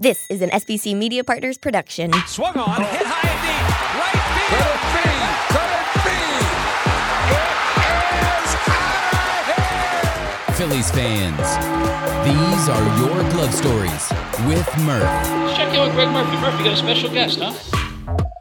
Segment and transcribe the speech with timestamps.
[0.00, 2.12] This is an SBC Media Partners production.
[2.28, 3.66] Swung on, hit high and deep.
[3.98, 4.22] Right
[4.54, 4.78] field.
[10.56, 11.36] Phillies fans,
[12.26, 14.12] these are your glove stories
[14.46, 15.02] with Murph.
[15.56, 16.36] Check in with Greg Murphy.
[16.36, 17.77] Murphy, got a special guest, huh?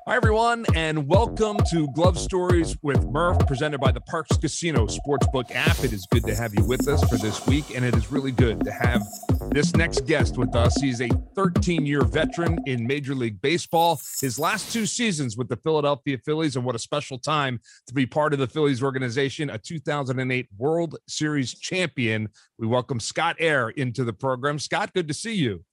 [0.07, 5.53] Hi, everyone, and welcome to Glove Stories with Murph, presented by the Parx Casino Sportsbook
[5.53, 5.83] app.
[5.83, 8.31] It is good to have you with us for this week, and it is really
[8.31, 9.01] good to have
[9.49, 10.79] this next guest with us.
[10.79, 13.99] He's a 13 year veteran in Major League Baseball.
[14.21, 18.05] His last two seasons with the Philadelphia Phillies, and what a special time to be
[18.05, 22.29] part of the Phillies organization, a 2008 World Series champion.
[22.57, 24.57] We welcome Scott Eyre into the program.
[24.57, 25.65] Scott, good to see you.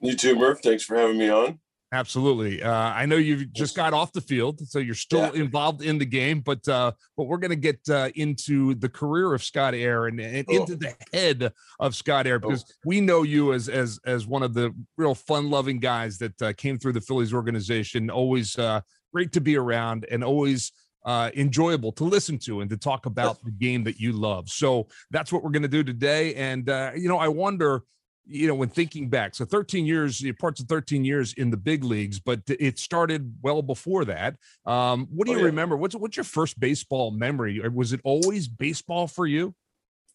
[0.00, 0.62] You too, Murph.
[0.62, 1.58] Thanks for having me on.
[1.92, 2.62] Absolutely.
[2.62, 5.40] Uh, I know you've just got off the field, so you're still yeah.
[5.40, 9.32] involved in the game, but uh, but we're going to get uh, into the career
[9.32, 10.56] of Scott Eyre and, and oh.
[10.56, 12.74] into the head of Scott Eyre because oh.
[12.84, 16.76] we know you as as as one of the real fun-loving guys that uh, came
[16.76, 18.10] through the Phillies organization.
[18.10, 18.80] Always uh,
[19.12, 20.72] great to be around and always
[21.04, 24.48] uh, enjoyable to listen to and to talk about the game that you love.
[24.48, 26.34] So that's what we're going to do today.
[26.34, 27.84] And uh, you know, I wonder
[28.28, 31.84] you know, when thinking back, so 13 years, parts of 13 years in the big
[31.84, 34.36] leagues, but it started well before that.
[34.64, 35.46] Um, what do oh, you yeah.
[35.46, 35.76] remember?
[35.76, 37.60] What's what's your first baseball memory?
[37.68, 39.54] Was it always baseball for you?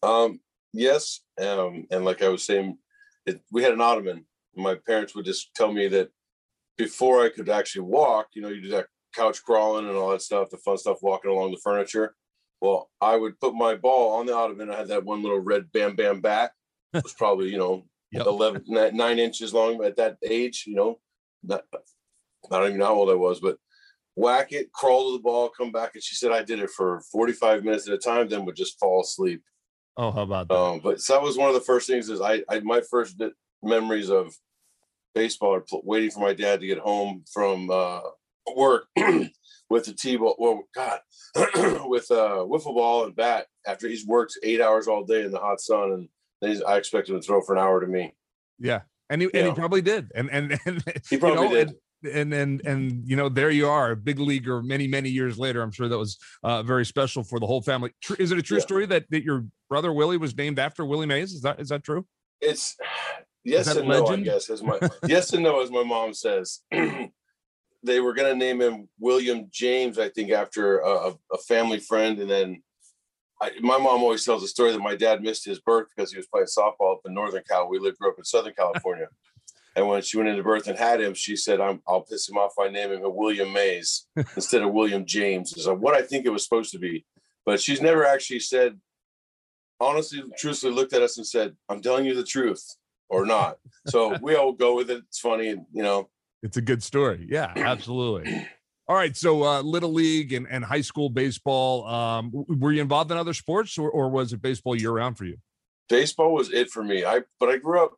[0.02, 0.40] Um,
[0.72, 2.78] yes, um, and like I was saying,
[3.26, 4.26] it, we had an ottoman.
[4.54, 6.10] My parents would just tell me that
[6.76, 10.22] before I could actually walk, you know, you do that couch crawling and all that
[10.22, 12.14] stuff, the fun stuff, walking along the furniture.
[12.60, 14.70] Well, I would put my ball on the ottoman.
[14.70, 16.52] I had that one little red bam bam bat.
[16.92, 18.26] It was probably you know yep.
[18.26, 20.98] 11, nine inches long at that age, you know,
[21.42, 21.64] not,
[22.50, 23.56] I don't even know how old I was, but
[24.14, 25.92] whack it, crawl to the ball, come back.
[25.94, 28.78] And she said I did it for 45 minutes at a time, then would just
[28.78, 29.42] fall asleep.
[29.96, 30.54] Oh, how about that?
[30.54, 33.20] Um, but so that was one of the first things is I, I my first
[33.62, 34.34] memories of
[35.14, 38.00] baseball are waiting for my dad to get home from uh,
[38.56, 38.86] work
[39.70, 40.36] with the T-ball.
[40.38, 41.00] Well, God,
[41.88, 45.38] with uh, wiffle ball and bat after he's worked eight hours all day in the
[45.38, 46.08] hot sun and
[46.42, 48.14] I expect him to throw for an hour to me.
[48.58, 51.68] Yeah, and he and he probably did, and and, and he probably you know, did.
[51.68, 54.60] And, and and and you know there you are, a big leaguer.
[54.60, 57.92] Many many years later, I'm sure that was uh, very special for the whole family.
[58.18, 58.62] Is it a true yeah.
[58.62, 61.32] story that that your brother Willie was named after Willie Mays?
[61.32, 62.04] Is that is that true?
[62.40, 62.76] It's
[63.44, 64.06] yes and no.
[64.06, 66.60] I guess as my yes and no, as my mom says.
[67.84, 72.18] they were going to name him William James, I think, after a, a family friend,
[72.20, 72.62] and then
[73.42, 76.16] I, my mom always tells a story that my dad missed his birth because he
[76.16, 77.68] was playing softball up in Northern Cal.
[77.68, 79.08] We lived grew up in Southern California.
[79.76, 82.38] and when she went into birth and had him, she said, i will piss him
[82.38, 86.30] off by naming him William Mays instead of William James." So what I think it
[86.30, 87.04] was supposed to be,
[87.44, 88.80] but she's never actually said.
[89.80, 92.64] Honestly, truthfully, looked at us and said, "I'm telling you the truth."
[93.08, 93.58] Or not.
[93.88, 95.02] So we all go with it.
[95.08, 96.08] It's funny, and you know,
[96.42, 97.26] it's a good story.
[97.28, 98.46] Yeah, absolutely.
[98.92, 101.86] All right, so uh, little league and, and high school baseball.
[101.86, 105.24] Um, were you involved in other sports, or, or was it baseball year round for
[105.24, 105.38] you?
[105.88, 107.02] Baseball was it for me.
[107.02, 107.94] I but I grew up,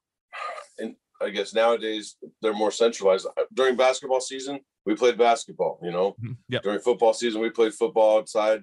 [0.79, 3.27] and I guess nowadays they're more centralized.
[3.27, 5.81] Uh, during basketball season, we played basketball.
[5.83, 6.35] You know, mm-hmm.
[6.49, 6.63] yep.
[6.63, 8.63] during football season, we played football outside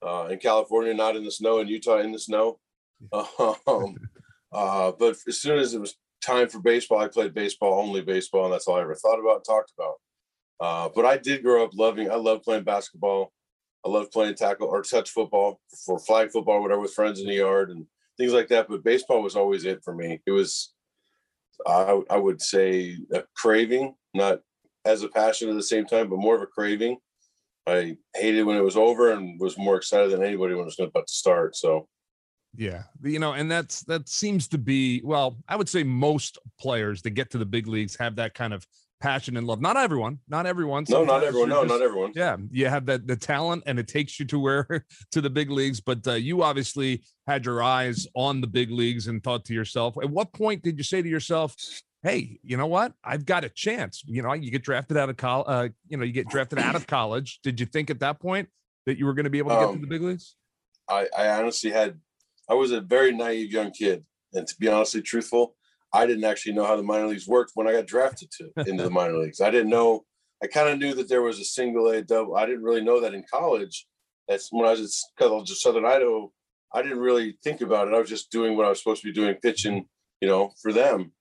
[0.00, 1.58] uh, in California, not in the snow.
[1.58, 2.58] In Utah, in the snow.
[3.38, 3.96] Um,
[4.50, 8.44] uh, but as soon as it was time for baseball, I played baseball, only baseball,
[8.44, 9.96] and that's all I ever thought about and talked about.
[10.60, 12.10] Uh, but I did grow up loving.
[12.10, 13.32] I love playing basketball.
[13.84, 17.34] I love playing tackle or touch football for flag football, whatever, with friends in the
[17.34, 17.86] yard and
[18.16, 18.68] things like that.
[18.68, 20.20] But baseball was always it for me.
[20.26, 20.72] It was,
[21.66, 24.40] I, I would say, a craving, not
[24.84, 26.96] as a passion at the same time, but more of a craving.
[27.66, 30.78] I hated when it was over and was more excited than anybody when it was
[30.78, 31.56] about to start.
[31.56, 31.88] So,
[32.56, 37.02] yeah, you know, and that's that seems to be well, I would say most players
[37.02, 38.66] that get to the big leagues have that kind of
[39.00, 39.60] passion and love.
[39.60, 40.84] Not everyone, not everyone.
[40.88, 41.48] No, not everyone.
[41.48, 42.12] No, just, not everyone.
[42.14, 45.50] Yeah, you have that the talent, and it takes you to where to the big
[45.50, 45.80] leagues.
[45.80, 49.96] But uh, you obviously had your eyes on the big leagues and thought to yourself,
[50.02, 51.54] at what point did you say to yourself,
[52.02, 52.92] "Hey, you know what?
[53.04, 55.46] I've got a chance." You know, you get drafted out of college.
[55.48, 57.40] Uh, you know, you get drafted out of college.
[57.42, 58.48] Did you think at that point
[58.86, 60.36] that you were going to be able to get um, to the big leagues?
[60.88, 62.00] I, I honestly had.
[62.48, 65.56] I was a very naive young kid, and to be honestly truthful,
[65.96, 68.82] I didn't actually know how the minor leagues worked when I got drafted to into
[68.82, 69.40] the minor leagues.
[69.40, 70.04] I didn't know.
[70.42, 72.36] I kind of knew that there was a single A double.
[72.36, 73.86] I didn't really know that in college.
[74.28, 76.30] That's when I was at Southern Idaho.
[76.74, 77.94] I didn't really think about it.
[77.94, 79.86] I was just doing what I was supposed to be doing, pitching,
[80.20, 81.12] you know, for them.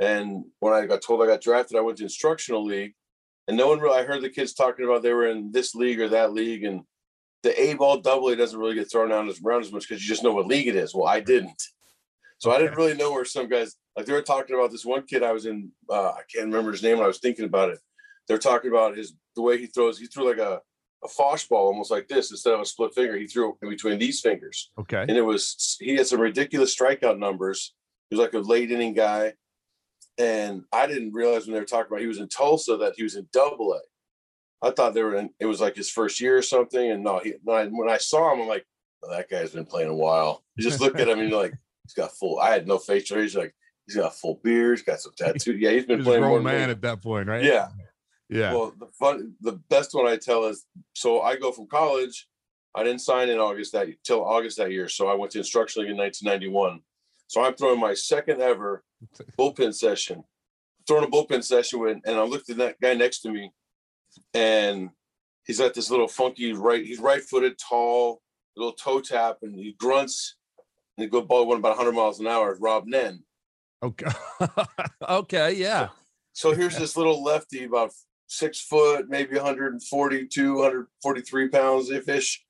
[0.00, 2.94] And when I got told I got drafted, I went to instructional league,
[3.46, 3.98] and no one really.
[3.98, 6.80] I heard the kids talking about they were in this league or that league, and
[7.44, 10.02] the A ball double A doesn't really get thrown out as around as much because
[10.02, 10.94] you just know what league it is.
[10.94, 11.62] Well, I didn't.
[12.38, 15.02] So I didn't really know where some guys like they were talking about this one
[15.04, 15.70] kid I was in.
[15.88, 17.00] Uh, I can't remember his name.
[17.00, 17.78] I was thinking about it.
[18.28, 19.98] They're talking about his the way he throws.
[19.98, 20.60] He threw like a
[21.04, 23.16] a fosh ball almost like this instead of a split finger.
[23.16, 25.02] He threw it in between these fingers, Okay.
[25.02, 27.74] and it was he had some ridiculous strikeout numbers.
[28.10, 29.34] He was like a late inning guy,
[30.18, 33.02] and I didn't realize when they were talking about he was in Tulsa that he
[33.02, 33.80] was in Double A.
[34.66, 35.30] I thought they were in.
[35.40, 37.98] It was like his first year or something, and no, he when I, when I
[37.98, 38.64] saw him, I'm like,
[39.04, 40.42] oh, that guy's been playing a while.
[40.56, 41.52] You just look at him and you're like,
[41.84, 42.40] he's got full.
[42.40, 43.22] I had no facial hair.
[43.22, 43.54] He's like,
[43.86, 44.78] he's got full beard.
[44.78, 45.60] He's got some tattoos.
[45.60, 47.44] Yeah, he's He been a playing more grown man at that point, right?
[47.44, 47.68] Yeah.
[48.28, 48.54] Yeah.
[48.54, 50.64] Well, the fun, the best one I tell is
[50.94, 52.26] so I go from college.
[52.74, 54.88] I didn't sign in August that till August that year.
[54.88, 56.80] So I went to instruction league in 1991.
[57.28, 58.82] So I'm throwing my second ever
[59.38, 60.24] bullpen session,
[60.86, 63.52] throwing a bullpen session with, and I looked at that guy next to me,
[64.32, 64.90] and
[65.44, 66.84] he's got this little funky right.
[66.84, 68.20] He's right-footed, tall,
[68.56, 70.36] little toe tap, and he grunts.
[70.96, 72.56] And he go ball went about 100 miles an hour.
[72.60, 73.24] Rob Nen.
[73.82, 74.06] Okay.
[75.08, 75.52] okay.
[75.54, 75.88] Yeah.
[76.32, 77.92] So here's this little lefty, about
[78.26, 82.44] six foot, maybe 142, 143 pounds if ish.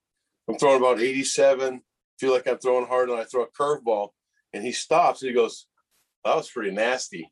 [0.49, 1.81] I'm throwing about 87.
[2.19, 4.11] Feel like I'm throwing hard, and I throw a curveball,
[4.52, 5.67] and he stops and he goes,
[6.25, 7.31] "That was pretty nasty."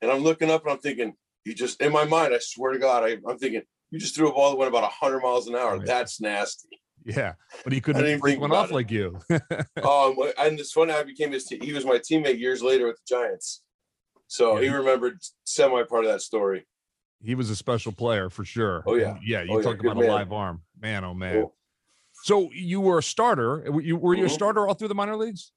[0.00, 1.14] And I'm looking up and I'm thinking,
[1.44, 4.28] "You just in my mind, I swear to God, I, I'm thinking you just threw
[4.28, 5.78] a ball that went about 100 miles an hour.
[5.78, 5.86] Right.
[5.86, 7.34] That's nasty." Yeah.
[7.64, 8.74] But he couldn't break one off it.
[8.74, 9.18] like you.
[9.82, 11.44] Um, and this one I became his.
[11.46, 13.62] Te- he was my teammate years later with the Giants,
[14.26, 16.66] so Yeah, he remembered semi part of that story.
[17.22, 18.82] he was a special player for sure.
[18.86, 19.16] Oh, yeah.
[19.24, 19.42] Yeah.
[19.42, 20.62] You Oh, yeah, talk good about a live arm.
[20.78, 21.34] Man, oh man.
[21.42, 21.54] Cool.
[22.22, 23.64] So you were a starter.
[23.72, 24.30] Were you, were you a Mhm.
[24.34, 25.52] starter all through the minor leagues?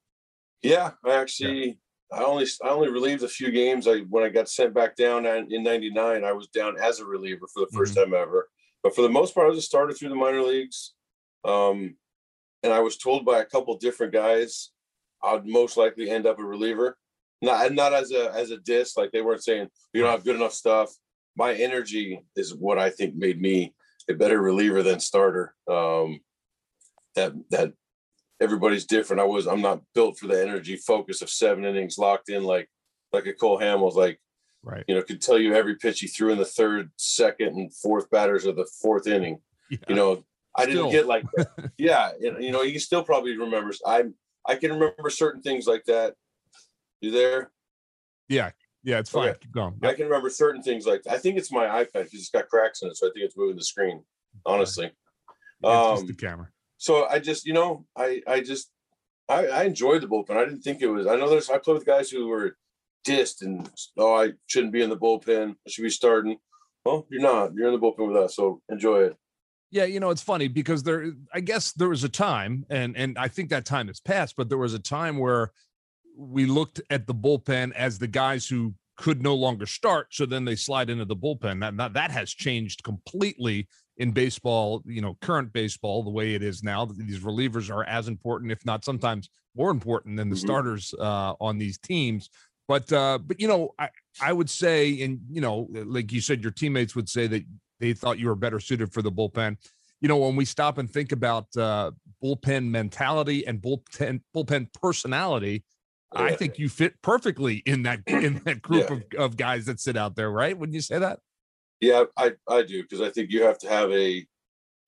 [0.61, 1.77] Yeah, I actually,
[2.11, 3.85] I only, I only relieved a few games.
[3.85, 7.05] I when I got sent back down in in '99, I was down as a
[7.05, 8.47] reliever for the 1st time ever.
[8.81, 10.93] But for the most part, I was a starter through the minor leagues.
[11.45, 11.95] Um,
[12.63, 14.71] and I was told by a couple different guys
[15.23, 16.97] I'd most likely end up a reliever.
[17.41, 20.35] Not not as a as a diss, like they weren't saying you don't have good
[20.35, 20.91] enough stuff.
[21.35, 23.73] My energy is what I think made me
[24.09, 25.53] a better reliever than starter.
[25.69, 26.19] Um,
[27.15, 27.73] that that
[28.41, 29.21] everybody's different.
[29.21, 32.69] I was I'm not built for the energy focus of seven innings locked in like
[33.11, 34.19] like a Cole Hamels, like
[34.65, 34.85] Right.
[34.87, 38.09] you know, could tell you every pitch he threw in the third, second, and fourth
[38.09, 39.39] batters of the fourth inning.
[39.69, 39.79] Yeah.
[39.89, 40.23] You know,
[40.55, 40.91] I didn't Still.
[40.91, 41.71] get like that.
[41.77, 43.81] yeah, you know, you he still probably remembers.
[43.85, 44.03] I
[44.47, 46.15] I can remember certain things like that.
[47.01, 47.51] You there?
[48.29, 48.51] Yeah.
[48.83, 48.99] Yeah.
[48.99, 49.29] It's fine.
[49.29, 49.39] Okay.
[49.41, 49.79] Keep going.
[49.83, 52.81] I can remember certain things like I think it's my iPad because it's got cracks
[52.81, 54.03] in it, so I think it's moving the screen.
[54.45, 54.93] Honestly, it's
[55.63, 56.49] just um, the camera.
[56.77, 58.71] so I just, you know, I I just
[59.29, 60.37] I, I enjoyed the bullpen.
[60.37, 61.07] I didn't think it was.
[61.07, 61.49] I know there's.
[61.49, 62.57] I played with guys who were
[63.07, 65.51] dissed and oh, I shouldn't be in the bullpen.
[65.51, 66.37] I should be starting.
[66.85, 67.53] Well, you're not.
[67.55, 69.17] You're in the bullpen with us, so enjoy it.
[69.73, 73.17] Yeah, you know, it's funny because there I guess there was a time and and
[73.17, 75.51] I think that time has passed, but there was a time where
[76.15, 80.45] we looked at the bullpen as the guys who could no longer start, so then
[80.45, 81.59] they slide into the bullpen.
[81.61, 83.67] That that, that has changed completely
[83.97, 86.85] in baseball, you know, current baseball the way it is now.
[86.85, 90.39] These relievers are as important if not sometimes more important than the Mhm.
[90.39, 92.29] starters uh on these teams.
[92.67, 93.89] But uh but you know, I
[94.21, 97.43] I would say and you know, like you said your teammates would say that
[97.83, 99.57] they thought you were better suited for the bullpen.
[99.99, 101.91] You know, when we stop and think about uh,
[102.23, 105.65] bullpen mentality and bullpen bullpen personality,
[106.13, 109.97] I think you fit perfectly in that in that group of, of guys that sit
[109.97, 110.57] out there, right?
[110.57, 111.19] Wouldn't you say that?
[111.81, 114.25] Yeah, I I do because I think you have to have a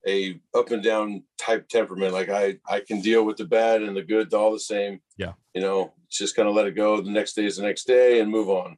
[0.06, 2.14] a up and down type temperament.
[2.14, 5.00] Like I I can deal with the bad and the good all the same.
[5.18, 5.32] Yeah.
[5.54, 7.00] You know, just kind of let it go.
[7.02, 8.76] The next day is the next day and move on.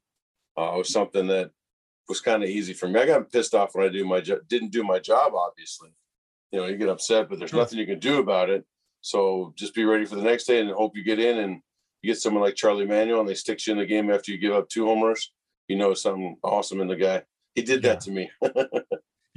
[0.56, 1.52] Uh, it was something that
[2.08, 3.00] was kind of easy for me.
[3.00, 5.34] I got pissed off when I do my job, didn't do my job.
[5.34, 5.90] Obviously,
[6.50, 8.64] you know, you get upset, but there's nothing you can do about it.
[9.00, 11.60] So just be ready for the next day and hope you get in and
[12.02, 14.38] you get someone like Charlie Manuel and they stick you in the game after you
[14.38, 15.32] give up two homers.
[15.68, 17.22] You know something awesome in the guy.
[17.54, 18.30] He did that to me.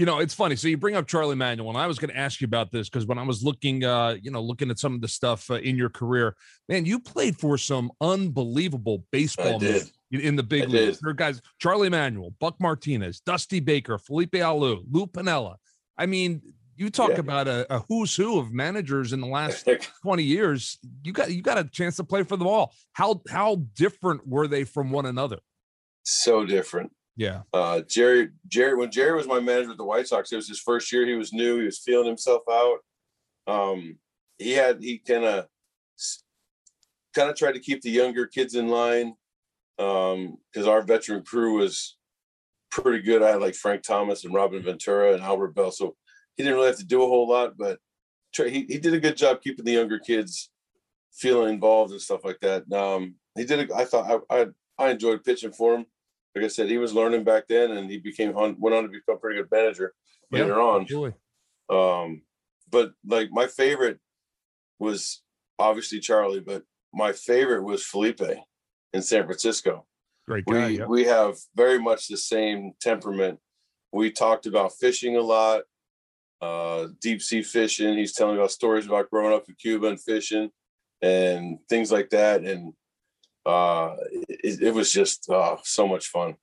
[0.01, 0.55] You know, it's funny.
[0.55, 2.89] So you bring up Charlie Manuel, and I was going to ask you about this
[2.89, 5.55] because when I was looking, uh, you know, looking at some of the stuff uh,
[5.55, 6.35] in your career,
[6.67, 9.91] man, you played for some unbelievable baseball I did.
[10.11, 10.99] In, the big leagues.
[10.99, 15.55] There are guys, Charlie Manuel, Buck Martinez, Dusty Baker, Felipe Alou, Lou Piniella.
[15.97, 16.41] I mean,
[16.75, 17.19] you talk Yeah.
[17.19, 19.67] about a, a who's who of managers in the last
[20.03, 20.77] 20 years.
[21.03, 22.73] You got you got a chance to play for them all.
[22.93, 25.39] How how different were they from one another?
[26.03, 26.91] so different.
[27.15, 27.41] Yeah.
[27.53, 30.59] Uh, Jerry, Jerry, when Jerry was my manager with the White Sox, it was his
[30.59, 31.05] first year.
[31.05, 31.59] He was new.
[31.59, 32.77] He was feeling himself out.
[33.45, 33.97] Um,
[34.39, 35.45] he had he kind of
[37.13, 39.13] kind of tried to keep the younger kids in line
[39.81, 41.97] because our veteran crew was
[42.69, 43.21] pretty good.
[43.21, 45.95] I had like Frank Thomas and Robin Ventura and Albert Belle, so
[46.35, 47.79] he didn't really have to do a whole lot, but
[48.35, 50.51] he he did a good job keeping the younger kids
[51.13, 52.71] feeling involved and stuff like that.
[52.71, 53.71] Um, he did.
[53.71, 54.47] A, I thought I, I
[54.77, 55.85] I enjoyed pitching for him.
[56.35, 59.15] Like I said, he was learning back then, and he became went on to become
[59.15, 59.93] a pretty good manager
[60.31, 60.81] Yeah, later on.
[60.83, 61.13] Absolutely.
[61.69, 62.23] Um,
[62.69, 63.99] but like my favorite
[64.79, 65.23] was
[65.59, 68.21] obviously Charlie, but my favorite was Felipe
[68.93, 69.85] in San Francisco.
[70.27, 70.67] Great guy.
[70.67, 70.85] we yeah.
[70.85, 73.39] we have very much the same temperament.
[73.91, 75.63] We talked about fishing a lot,
[76.41, 77.97] uh, deep sea fishing.
[77.97, 80.49] He's telling about stories about growing up in Cuba and fishing
[81.01, 82.43] and things like that.
[82.43, 82.73] And
[83.45, 83.95] uh,
[84.29, 86.35] it, it was just uh, so much fun.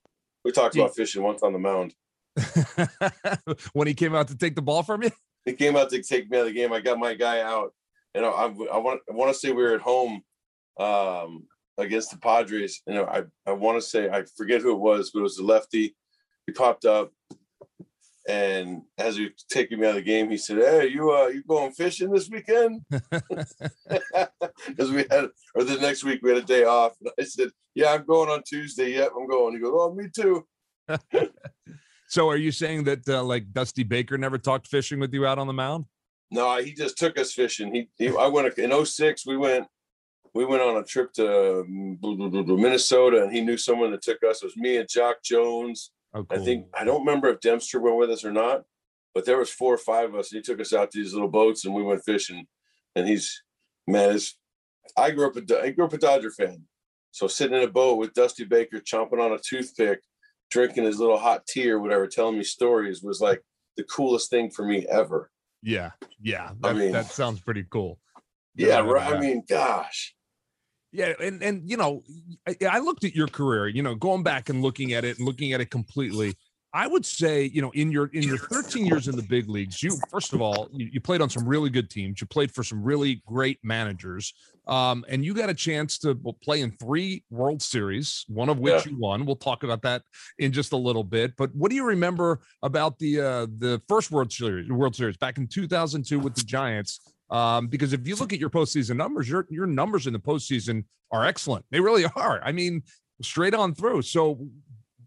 [0.44, 1.94] We talked about fishing once on the mound.
[3.72, 5.10] when he came out to take the ball from you.
[5.44, 6.72] He came out to take me out of the game.
[6.72, 7.72] I got my guy out,
[8.14, 10.22] and I, I, I want I want to say we were at home
[10.78, 11.46] um,
[11.78, 12.82] against the Padres.
[12.86, 15.36] You know, I I want to say I forget who it was, but it was
[15.36, 15.96] the lefty.
[16.46, 17.12] He popped up,
[18.28, 21.28] and as he was taking me out of the game, he said, "Hey, you uh,
[21.28, 22.82] you going fishing this weekend?"
[24.66, 26.94] Because we had, or the next week we had a day off.
[27.00, 28.94] And I said, "Yeah, I'm going on Tuesday.
[28.94, 30.46] Yep, I'm going." He goes, "Oh, me too."
[32.10, 35.38] So are you saying that uh, like Dusty Baker never talked fishing with you out
[35.38, 35.84] on the mound?
[36.30, 37.74] No, he just took us fishing.
[37.74, 39.66] He, he I went in 06, we went
[40.38, 44.40] we went on a trip to um, Minnesota and he knew someone that took us.
[44.40, 45.90] It was me and Jacque Jones.
[46.14, 48.62] Oh, I think I don't remember if Dempster went with us or not,
[49.16, 50.30] but there was four or five of us.
[50.30, 52.46] And he took us out to these little boats and we went fishing.
[52.94, 53.42] And he's
[53.88, 54.36] man, is
[54.96, 56.62] I grew up a I grew up a Dodger fan.
[57.10, 60.02] So sitting in a boat with Dusty Baker chomping on a toothpick,
[60.52, 63.42] drinking his little hot tea or whatever, telling me stories was like
[63.76, 65.32] the coolest thing for me ever.
[65.64, 65.90] Yeah,
[66.22, 66.50] yeah.
[66.62, 67.98] I That, mean- that sounds pretty cool.
[68.54, 69.10] Yeah, right.
[69.10, 69.16] yeah.
[69.16, 70.14] I mean, gosh.
[70.98, 72.02] Yeah, and and you know,
[72.46, 73.68] I, I looked at your career.
[73.68, 76.34] You know, going back and looking at it and looking at it completely.
[76.74, 79.82] I would say, you know, in your in your 13 years in the big leagues,
[79.82, 82.20] you first of all, you, you played on some really good teams.
[82.20, 84.34] You played for some really great managers,
[84.66, 88.84] um, and you got a chance to play in three World Series, one of which
[88.84, 88.90] Yeah.
[88.92, 89.24] you won.
[89.24, 90.02] We'll talk about that
[90.38, 91.36] in just a little bit.
[91.38, 95.38] But what do you remember about the uh, the first World Series, World Series back
[95.38, 97.00] in 2002 with the Giants?
[97.30, 100.84] Um, because if you look at your postseason numbers, your your numbers in the postseason
[101.10, 101.64] are excellent.
[101.70, 102.40] They really are.
[102.42, 102.82] I mean,
[103.22, 104.02] straight on through.
[104.02, 104.46] So,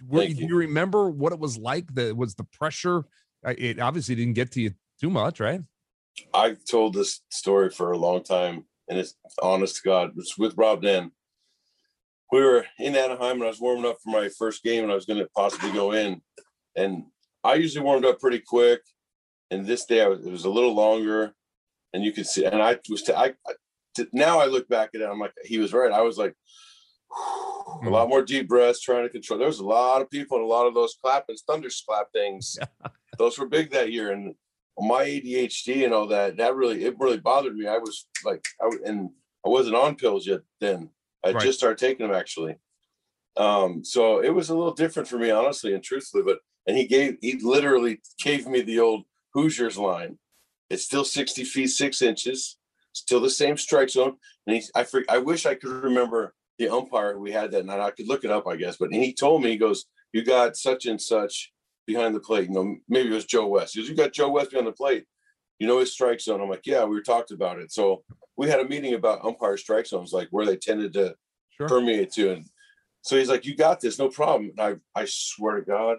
[0.08, 0.48] were, Thank do you.
[0.50, 1.94] you remember what it was like?
[1.96, 3.06] That was the pressure.
[3.46, 5.62] Uh, It obviously didn't get to you too much, right?
[6.34, 10.12] I've told this story for a long time, and it's honest to God.
[10.18, 11.12] It's with Rob Nen.
[12.32, 14.96] We were in Anaheim, and I was warming up for my first game, and I
[14.96, 16.22] was going to possibly go in.
[16.75, 17.04] And
[17.44, 18.82] I usually warmed up pretty quick,
[19.50, 21.34] and this day I was, it was a little longer,
[21.93, 22.45] and you could see.
[22.45, 23.53] And I was, t- I, I
[23.95, 25.91] t- now I look back at it, I'm like, he was right.
[25.91, 26.33] I was like,
[27.83, 29.38] a lot more deep breaths, trying to control.
[29.39, 32.57] There was a lot of people, and a lot of those clapping, thunder clap things.
[33.17, 34.33] Those were big that year, and
[34.79, 37.67] my ADHD and all that, that really it really bothered me.
[37.67, 39.10] I was like, I and
[39.45, 40.89] I wasn't on pills yet then.
[41.24, 41.43] I Right.
[41.43, 42.55] just started taking them actually.
[43.38, 46.24] Um, so it was a little different for me, honestly and truthfully.
[46.24, 50.17] But and he gave he literally gave me the old Hoosiers line.
[50.72, 52.58] It's still 60 feet six inches,
[52.94, 54.18] still the same strike zone.
[54.48, 57.80] And he I I wish I could remember the umpire we had that night.
[57.80, 58.78] I could look it up, I guess.
[58.78, 61.51] But he told me, he goes, You got such and such
[61.86, 62.48] behind the plate.
[62.48, 63.74] You know, maybe it was Joe West.
[63.74, 65.06] He goes, You got Joe West behind the plate.
[65.60, 66.42] You know his strike zone.
[66.42, 67.72] I'm like, Yeah, we were talked about it.
[67.72, 68.04] So
[68.38, 71.16] we had a meeting about umpire strike zones, like where they tended to
[71.58, 71.68] Sure.
[71.68, 72.32] permeate to.
[72.32, 72.46] And
[73.01, 74.51] so he's like, You got this, no problem.
[74.58, 75.98] And I I swear to God,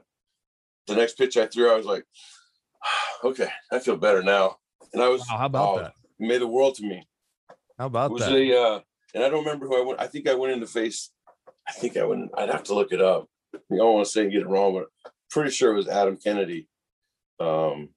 [0.87, 2.05] the next pitch I threw, I was like,
[3.25, 4.57] Okay, I feel better now.
[4.93, 5.95] And I was Wow, how about oh, that?
[6.19, 7.07] made the world to me.
[7.79, 8.33] How about It was that?
[8.35, 8.81] a uh,
[9.15, 10.01] and I don't remember who I went.
[10.01, 11.11] I think I went in the face.
[11.69, 12.31] I think I went.
[12.37, 13.29] I'd have to look it up.
[13.55, 14.87] I don't want to say and get it wrong, but
[15.31, 16.69] pretty sure it was Adam Kennedy.
[17.41, 17.91] Um,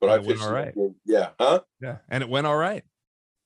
[0.00, 0.74] but And I went all right.
[1.04, 1.30] Yeah.
[1.38, 1.60] Huh?
[1.80, 2.84] yeah, and it went all right.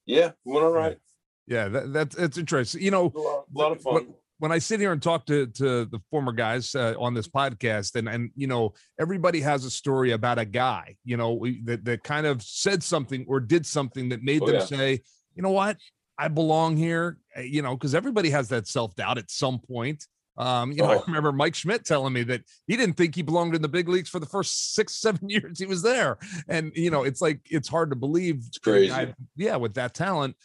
[0.06, 0.28] Yeah.
[0.28, 0.98] it Went all right.
[1.46, 2.82] Yeah, that, that's it's interesting.
[2.82, 4.14] You know, A lot, a lot of What- fun.
[4.38, 7.96] When I sit here and talk to to the former guys uh, on this podcast,
[7.96, 11.84] and and you know everybody has a story about a guy, you know, we, that
[11.84, 14.64] that kind of said something or did something that made Oh, them yeah.
[14.64, 15.00] say,
[15.34, 15.76] you know what,
[16.18, 20.04] I belong here, uh, you know, because everybody has that self doubt at some point.
[20.38, 21.04] Um, you know, I Oh.
[21.06, 24.10] remember Mike Schmidt telling me that he didn't think he belonged in the big leagues
[24.10, 26.18] for the first six, seven years he was there.
[26.46, 28.44] And you know, it's like it's hard to believe.
[28.46, 29.14] It's crazy.
[29.36, 30.36] yeah, with that talent.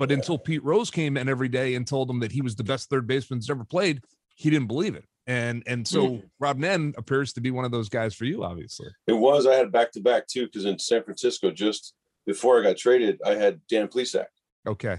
[0.00, 2.64] But until Pete Rose came in every day and told him that he was the
[2.64, 4.00] best third baseman that's ever played,
[4.34, 5.04] he didn't believe it.
[5.26, 6.30] And and so Mm.
[6.40, 8.88] Rob Nen appears to be one of those guys for you, obviously.
[9.06, 9.46] It was.
[9.46, 11.92] I had back to back too, because in San Francisco, just
[12.26, 14.24] before I got traded, I had Dan Plesac.
[14.66, 14.98] Okay.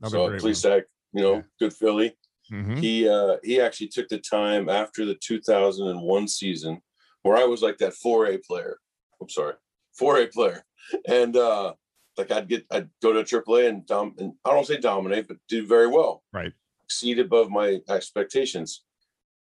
[0.00, 0.46] Another So.
[0.46, 1.42] Plesac, you know, Yeah.
[1.60, 2.16] good Philly.
[2.50, 2.78] Mhm.
[2.80, 6.80] he uh he actually took the time after the 2001 season
[7.22, 8.76] where i was like that 4a player
[9.20, 9.54] i'm sorry
[9.98, 10.62] 4a player
[11.06, 11.72] and uh
[12.16, 15.36] like i'd get i'd go to aaa and dom and i don't say dominate but
[15.48, 16.52] do very well Right.
[16.84, 18.84] exceed above my expectations.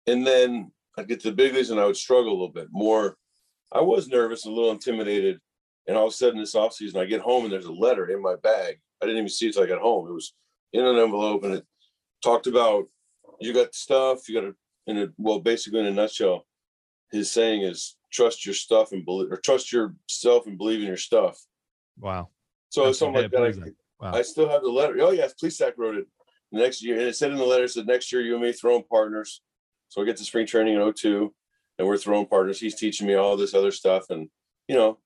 [0.07, 2.67] And then I'd get to the big leagues and I would struggle a little bit
[2.71, 3.17] more.
[3.71, 5.39] I was nervous, a little intimidated.
[5.87, 8.21] And all of a sudden this offseason, I get home and there's a letter in
[8.21, 8.79] my bag.
[9.01, 10.07] I didn't even see it until I got home.
[10.07, 10.33] It was
[10.73, 11.65] in an envelope and it
[12.23, 12.85] talked about
[13.39, 14.55] you got stuff, you got to,
[14.87, 16.45] in a, well, basically in a nutshell,
[17.11, 20.97] his saying is trust your stuff and believe, or trust yourself and believe in your
[20.97, 21.37] stuff.
[21.99, 22.29] Wow.
[22.75, 23.63] So That's something like that.
[23.67, 24.11] I- Wow.
[24.13, 24.97] I still have the letter.
[24.99, 26.05] Oh yes, Plesac wrote it
[26.51, 28.43] the next year, and it said in the letter it said next year you and
[28.43, 29.41] me throwing partners.
[29.87, 31.33] So I get to spring training in 02
[31.79, 32.59] and we're throwing partners.
[32.59, 34.27] He's teaching me all this other stuff, and
[34.67, 34.99] you know,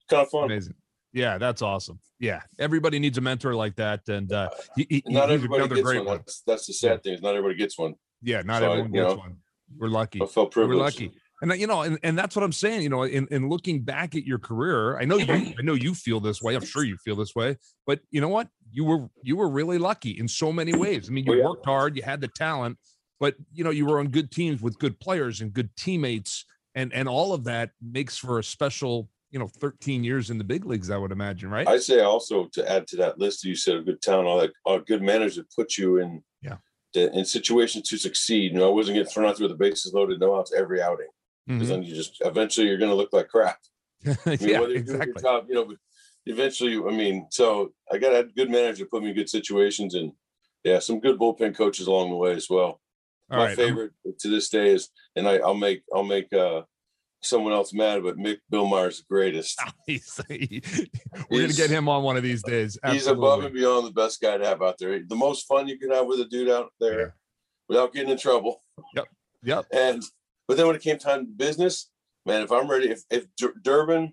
[0.00, 0.46] it's kind of fun.
[0.46, 0.74] Amazing.
[1.12, 2.00] Yeah, that's awesome.
[2.18, 5.98] Yeah, everybody needs a mentor like that, and uh, he, he- Not everybody gets great
[5.98, 6.06] one.
[6.06, 6.16] one.
[6.18, 7.94] That's, that's the sad thing is not everybody gets one.
[8.22, 9.36] Yeah, not So everyone gets know, one.
[9.78, 10.20] We're lucky.
[10.20, 11.12] I felt We're lucky.
[11.42, 14.14] And you know, and, and that's what I'm saying, you know, in, in looking back
[14.14, 16.54] at your career, I know you I know you feel this way.
[16.54, 17.56] I'm sure you feel this way,
[17.86, 18.48] but you know what?
[18.72, 21.08] You were you were really lucky in so many ways.
[21.08, 21.48] I mean, oh, you Oh, yeah.
[21.48, 22.78] worked hard, you had the talent,
[23.18, 26.44] but you know, you were on good teams with good players and good teammates,
[26.74, 30.44] and and all of that makes for a special, you know, 13 years in the
[30.44, 31.66] big leagues, I would imagine, right?
[31.66, 34.52] I say also to add to that list you said a good talent, all that
[34.66, 36.58] a good manager put you in Yeah.
[36.94, 38.52] in situations to succeed.
[38.52, 40.82] You know, I wasn't getting thrown out there with the bases loaded, no outs every
[40.82, 41.08] outing.
[41.46, 41.70] Because Mhm.
[41.70, 43.58] then you just eventually you're gonna look like crap.
[44.06, 45.22] I mean, yeah, whether you do a good exactly.
[45.22, 45.76] job, you know, but
[46.26, 50.12] eventually, I mean, so I got a good manager put me in good situations and
[50.64, 52.80] yeah, some good bullpen coaches along the way as well.
[53.30, 56.32] All My right, I'm- favorite to this day is, and I, I'll make, I'll make,
[56.32, 56.62] uh,
[57.22, 59.60] someone else mad, but Mick Billmeyer's the greatest.
[59.88, 62.78] We're gonna get him on one of these days.
[62.90, 65.00] He's above and beyond the best guy to have out there.
[65.06, 67.06] The most fun you can have with a dude out there Yeah.
[67.68, 68.62] without getting in trouble.
[68.94, 69.06] Yep.
[69.44, 69.66] Yep.
[69.72, 70.02] And
[70.50, 71.90] but then when it came time to business,
[72.26, 74.10] man, if I'm ready, if if Dur- Durbin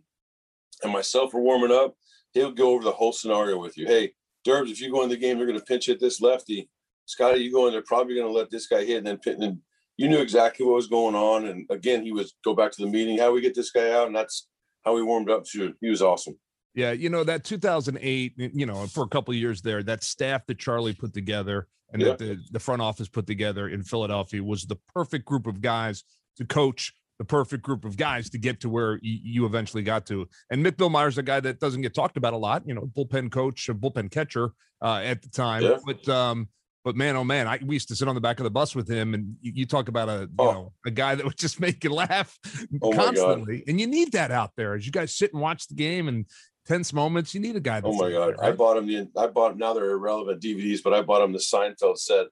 [0.84, 1.96] and myself are warming up,
[2.34, 3.88] he'll go over the whole scenario with you.
[3.88, 4.14] Hey,
[4.44, 6.70] Durbs, if you go in the game, they're going to pinch hit this lefty.
[7.06, 9.42] Scotty, you go in there, probably going to let this guy hit, and then pin.
[9.42, 9.58] And
[9.98, 11.48] you knew exactly what was going on.
[11.48, 13.18] And again, he was go back to the meeting.
[13.18, 14.48] How we get this guy out, and that's
[14.86, 15.74] how we warmed up to.
[15.82, 16.38] He was awesome.
[16.76, 20.46] Yeah, you know that 2008, you know, for a couple of years there, that staff
[20.46, 22.10] that Charlie put together and Yeah.
[22.10, 26.04] that the, the front office put together in Philadelphia was the perfect group of guys
[26.38, 30.28] to coach the perfect group of guys to get to where you eventually got to.
[30.52, 33.32] And Mick Billmeyer's a guy that doesn't get talked about a lot, you know, bullpen
[33.32, 35.64] coach, a bullpen catcher uh, at the time.
[35.64, 35.78] Yeah.
[35.86, 36.50] But um,
[36.84, 38.76] but man, oh man, I we used to sit on the back of the bus
[38.76, 40.52] with him, and you, you talk about a you Oh.
[40.52, 42.38] know a guy that would just make you laugh
[42.82, 45.76] Oh constantly, and you need that out there as you guys sit and watch the
[45.76, 46.26] game and
[46.68, 47.34] tense moments.
[47.34, 47.82] You need a guy.
[47.84, 48.36] Oh my god!
[48.38, 49.10] that, I bought him the.
[49.18, 52.28] I bought now they're irrelevant DVDs, but I bought him the Seinfeld set,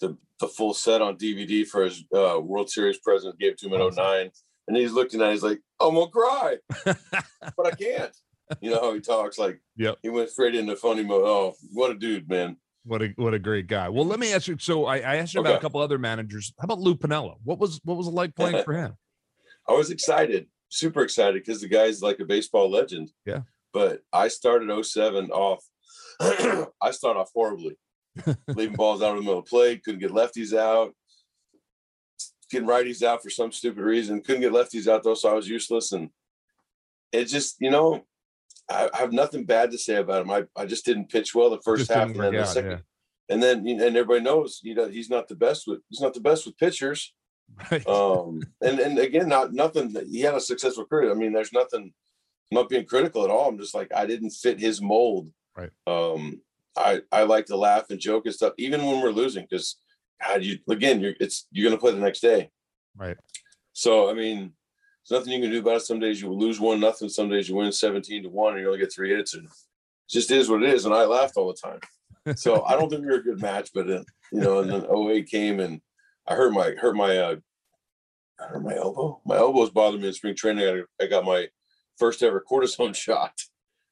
[0.00, 3.74] the the full set on DVD for his uh, World Series president gave to him
[3.74, 4.04] in Awesome.
[4.04, 4.30] 09.
[4.68, 5.28] and he's looking at.
[5.30, 8.14] it, He's like, "I'm gonna cry, but I can't."
[8.60, 9.60] You know how he talks like.
[9.76, 9.96] Yep.
[10.02, 11.24] He went straight into funny mode.
[11.26, 12.56] Oh, what a dude, man!
[12.84, 13.88] What a what a great guy.
[13.88, 14.56] Well, let me ask you.
[14.58, 16.52] So I, I asked you about a couple other managers.
[16.58, 17.34] How about Lou Piniella?
[17.44, 18.96] What was what was it like playing for him?
[19.68, 23.10] I was excited, super excited, because the guy's like a baseball legend.
[23.26, 23.40] Yeah.
[23.74, 25.62] But I started 07 off.
[26.20, 27.76] I started off horribly,
[28.48, 30.94] leaving balls out of the middle of the plate, couldn't get lefties out,
[32.50, 35.48] getting righties out for some stupid reason, couldn't get lefties out though, so I was
[35.48, 35.92] useless.
[35.92, 36.10] And
[37.12, 38.04] it just, you know,
[38.70, 40.30] I, I have nothing bad to say about him.
[40.30, 42.70] I, I just didn't pitch well the first Just half, and then the out, second,
[42.70, 42.78] yeah.
[43.34, 46.20] and then and everybody knows you know he's not the best with he's not the
[46.20, 47.12] best with pitchers
[47.70, 47.86] Right.
[47.88, 51.94] um and and again not nothing he had a successful career i mean there's nothing
[52.52, 55.70] I'm not being critical at all i'm just like i didn't fit his mold Right.
[55.86, 56.42] um
[56.76, 59.76] i i like to laugh and joke and stuff even when we're losing because
[60.26, 62.50] god you again you're it's you're gonna play the next day
[62.96, 63.16] right.
[63.72, 64.52] so i mean
[65.08, 67.48] there's nothing you can do about it some days you lose one nothing some days
[67.48, 69.50] you win 17 to 1 and you only get three hits and it
[70.08, 71.80] just is what it is and i laughed all the time
[72.36, 74.02] so I don't think we were a good match, but uh,
[74.32, 75.80] you know, and then 08 came and
[76.26, 77.36] I hurt my hurt my uh
[78.40, 79.20] I hurt my elbow.
[79.24, 80.68] My elbows bothered me in spring training.
[80.68, 81.48] I got, I got my
[81.98, 83.32] first ever cortisone shot,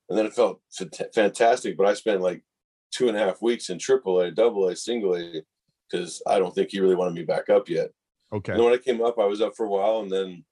[0.09, 1.77] and then it felt fant- fantastic.
[1.77, 2.43] But I spent like
[2.93, 5.43] two and a half weeks in triple A, double A, single A,
[5.91, 7.91] because I don't think he really wanted me back up yet.
[8.33, 8.53] Okay.
[8.53, 10.45] And when I came up, I was up for a while, and then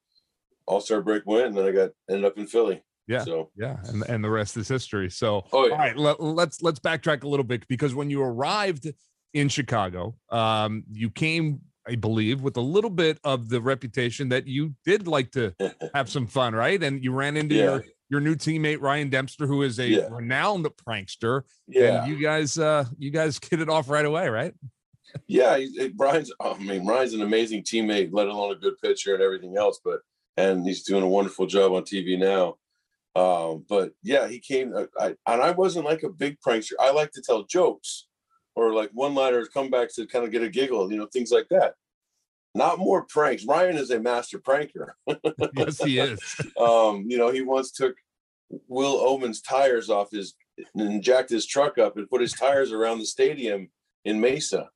[0.67, 2.83] All Star break went, and then I got ended up in Philly.
[3.07, 3.25] Yeah.
[3.25, 5.11] So Yeah, and and the rest is history.
[5.11, 5.73] So, Oh, yeah.
[5.73, 8.91] all right, let, let's let's backtrack a little bit because when you arrived
[9.35, 14.47] in Chicago, um, you came, I believe, with a little bit of the reputation that
[14.47, 15.53] you did like to
[15.95, 16.83] have some fun, right?
[16.83, 17.63] And you ran into Yeah.
[17.65, 17.85] your
[18.15, 20.09] your new teammate Ryan Dempster, who is a Yeah.
[20.09, 24.55] renowned prankster, yeah, and you guys, uh, you guys hit it off right away, right?
[25.27, 26.33] Yeah, eh, Brian's.
[26.41, 29.81] I mean, Ryan's an amazing teammate, let alone a good pitcher and everything else.
[29.85, 30.01] But
[30.37, 32.57] and he's doing a wonderful job on TV now.
[33.17, 34.75] Um, but yeah, he came.
[34.77, 36.73] uh, I, and I wasn't like a big prankster.
[36.79, 38.07] I like to tell jokes,
[38.55, 41.49] or like one liners, comebacks to kind of get a giggle, you know, things like
[41.51, 41.75] that.
[42.57, 43.45] Not more pranks.
[43.45, 44.93] Ryan is a master pranker.
[45.57, 46.21] yes, he is.
[46.57, 47.97] um, you know, he once took
[48.69, 50.35] Will Ohman's tires off his
[50.75, 53.69] and jacked his truck up and put his tires around the stadium
[54.05, 54.69] in Mesa.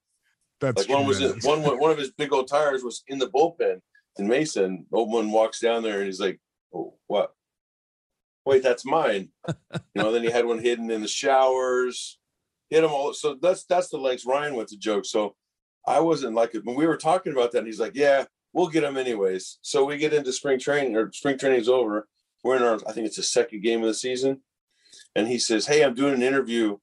[0.61, 3.31] That's like one was in, one one of his big old tires was in the
[3.31, 3.81] bullpen
[4.19, 6.41] in Mesa, and Ohman walks down there and he's like,
[6.75, 7.33] oh, "What?
[8.45, 9.55] Wait, that's mine." you
[9.95, 10.11] know.
[10.11, 12.19] Then he had one hidden in the showers.
[12.73, 13.15] Had them all.
[13.15, 15.05] So that's that's the lengths Ryan went to joke.
[15.05, 15.37] So
[15.87, 17.65] I wasn't like it when we were talking about that.
[17.65, 21.39] he's like, "Yeah, we'll get him anyways." So we get into spring training or spring
[21.39, 22.09] training's over.
[22.45, 24.43] We're in our I think it's the second game of the season,
[25.15, 26.79] and he says, "Hey, I'm doing an interview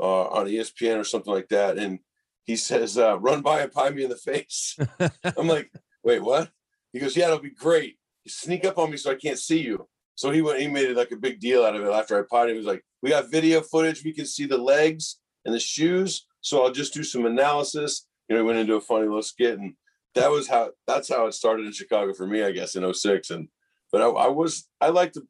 [0.00, 2.00] uh, on ESPN or something like that," and
[2.44, 4.76] he says, uh, "Run by and pie me in the face."
[5.36, 5.70] I'm like,
[6.02, 6.50] "Wait, what?"
[6.92, 7.98] He goes, "Yeah, it'll be great.
[8.24, 10.60] You sneak up on me so I can't see you." So he went.
[10.60, 12.52] He made it like a big deal out of it after I potted.
[12.52, 14.04] He was like, "We got video footage.
[14.04, 16.26] We can see the legs and the shoes.
[16.40, 19.58] So I'll just do some analysis." You know, he went into a funny little skit,
[19.58, 19.74] and
[20.14, 20.70] that was how.
[20.86, 23.30] That's how it started in Chicago for me, I guess, in 06.
[23.30, 23.48] And
[23.96, 25.22] but I, I was I like to.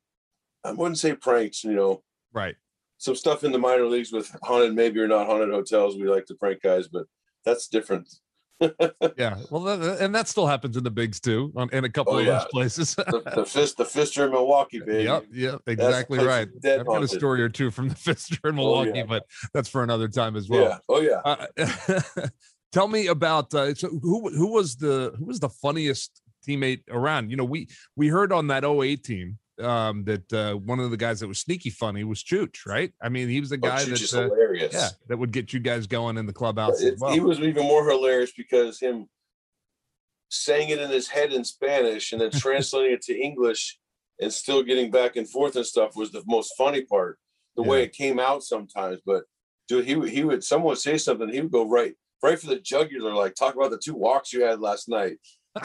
[0.65, 1.63] I wouldn't say pranks.
[1.63, 2.03] You know,
[2.33, 2.57] right.
[2.99, 5.97] some stuff in the minor leagues with haunted, maybe or not haunted hotels.
[5.97, 7.05] We like to prank guys, but
[7.45, 8.09] that's different.
[9.19, 9.37] Yeah.
[9.51, 12.19] Well, that, and that still happens in the bigs too, on, in a couple Oh,
[12.19, 12.39] of yeah.
[12.39, 12.95] those places.
[12.95, 15.05] the, the fist, the Pfister in Milwaukee, baby.
[15.05, 16.49] Yep, yep, exactly right.
[16.65, 19.05] I've got a story or two from the Pfister in Oh, Milwaukee, yeah.
[19.07, 19.25] but
[19.55, 20.59] that's for another time as Yeah.
[20.59, 20.81] well.
[20.89, 21.21] Oh yeah.
[21.25, 22.29] Uh,
[22.73, 27.31] tell me about uh, so who who was the who was the funniest teammate around?
[27.31, 30.97] You know, we we heard on that 08 team um that uh one of the
[30.99, 32.93] guys that was sneaky funny was Chooch, right?
[33.03, 34.75] I mean, he was the Oh, guy is that uh, hilarious.
[34.75, 37.13] yeah, that would get you guys going in the clubhouse as It- well.
[37.13, 39.07] He was even more hilarious because him
[40.29, 43.79] saying it in his head in Spanish and then translating it to English
[44.21, 47.19] and still getting back and forth and stuff was the most funny part.
[47.57, 49.25] The way it came out sometimes, but
[49.67, 52.49] dude, he would he would someone would say something, he would go right right for
[52.49, 55.17] the jugular, like talk about the two walks you had last night.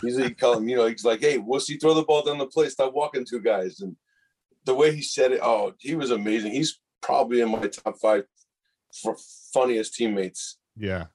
[0.01, 2.45] He's he call him, you know, he's like, hey, wussy, throw the ball down the
[2.45, 3.81] plate, stop walking two guys.
[3.81, 3.95] And
[4.65, 6.51] the way he said it, oh, he was amazing.
[6.51, 8.25] He's probably in my top five
[9.01, 9.15] for
[9.53, 10.57] funniest teammates.
[10.77, 11.05] Yeah.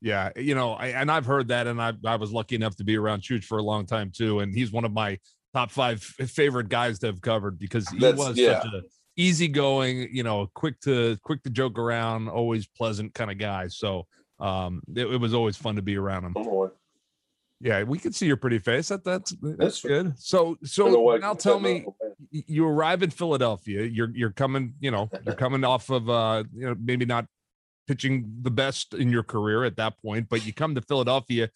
[0.00, 0.30] Yeah.
[0.36, 2.96] You know, I, and I've heard that, and I, I was lucky enough to be
[2.96, 4.40] around Chooch for a long time too.
[4.40, 5.18] And he's one of my
[5.54, 8.62] top five favorite guys to have covered because he That's- was yeah.
[8.62, 8.82] such a
[9.16, 13.66] easygoing, you know, quick to quick to joke around, always pleasant kind of guy.
[13.68, 14.06] So
[14.38, 16.34] um it, it was always fun to be around him.
[16.36, 16.68] I don't know why.
[17.60, 18.88] Yeah, we can see your pretty face.
[18.88, 20.16] That that's that's good.
[20.18, 22.14] So so now tell me mouth open.
[22.32, 23.82] y- you arrive in Philadelphia.
[23.84, 27.26] You're you're coming, you know, you're coming off of uh, you know, maybe not
[27.88, 31.48] pitching the best in your career at that point, but you come to Philadelphia.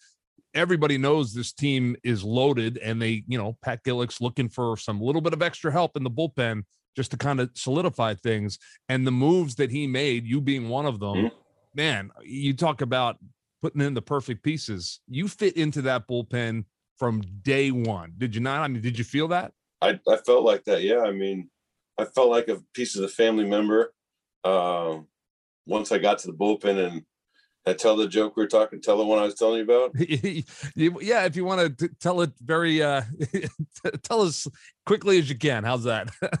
[0.55, 4.99] Everybody knows this team is loaded, and they, you know, Pat Gillick's looking for some
[5.01, 6.63] little bit of extra help in the bullpen
[6.95, 8.59] just to kind of solidify things.
[8.89, 11.31] And the moves that he made, you being one of them, Mhm.
[11.75, 13.17] man, you talk about
[13.63, 14.99] putting in the perfect pieces.
[15.07, 16.65] You fit into that bullpen
[16.97, 18.13] from day one.
[18.17, 18.59] Did you not?
[18.59, 19.53] I mean, did you feel that?
[19.81, 20.83] I, I felt like that.
[20.83, 20.99] Yeah.
[20.99, 21.49] I mean,
[21.97, 23.93] I felt like a piece of the family member.
[24.43, 25.07] Um,
[25.65, 27.03] once I got to the bullpen and
[27.65, 29.95] I tell the joke we are talking, tell the one I was telling you about.
[30.75, 33.03] Yeah, if you want to tell it very, uh,
[34.03, 34.47] tell us
[34.85, 35.63] quickly as you can.
[35.63, 36.09] How's that?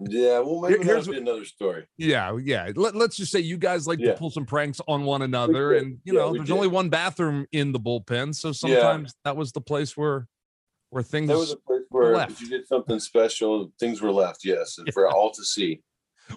[0.00, 0.38] Yeah.
[0.38, 1.84] Well, maybe Here's that'll another story.
[1.96, 2.70] yeah, yeah.
[2.76, 4.12] Let, let's just say you guys like Yeah.
[4.12, 6.52] to pull some pranks on one another, and you Yeah, know, there's did.
[6.54, 10.28] only one bathroom in the bullpen, so sometimes that was the place where
[10.90, 11.28] where things.
[11.28, 12.30] That was a place where left.
[12.30, 14.44] if you did something special, things were left.
[14.44, 14.78] Yes.
[14.78, 15.82] And for all to see.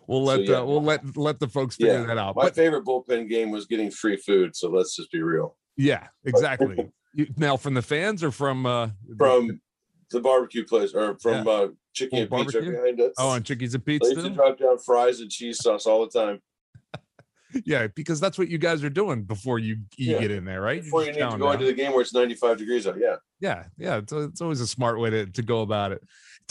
[0.08, 0.56] We'll so let yeah.
[0.58, 2.06] uh, we'll let let the folks figure Yeah.
[2.06, 2.36] that out.
[2.36, 4.56] My But favorite bullpen game was getting free food.
[4.56, 5.58] So let's just be real.
[5.78, 6.92] yeah, exactly.
[7.36, 9.60] Now from the fans or from uh From
[10.12, 13.14] the barbecue place or from uh, chicken and pizza behind us.
[13.18, 16.08] oh and Chickies and I Pete's used to drop down fries and cheese sauce all
[16.08, 16.40] the time.
[17.66, 20.20] Yeah, because that's what you guys are doing before you, you Yeah.
[20.22, 20.82] get in there, right?
[20.82, 21.54] Before you just need to go down.
[21.56, 22.96] into the game where it's 95 degrees out.
[22.98, 23.18] Yeah.
[23.42, 26.02] yeah yeah it's, it's always a smart way to, to go about it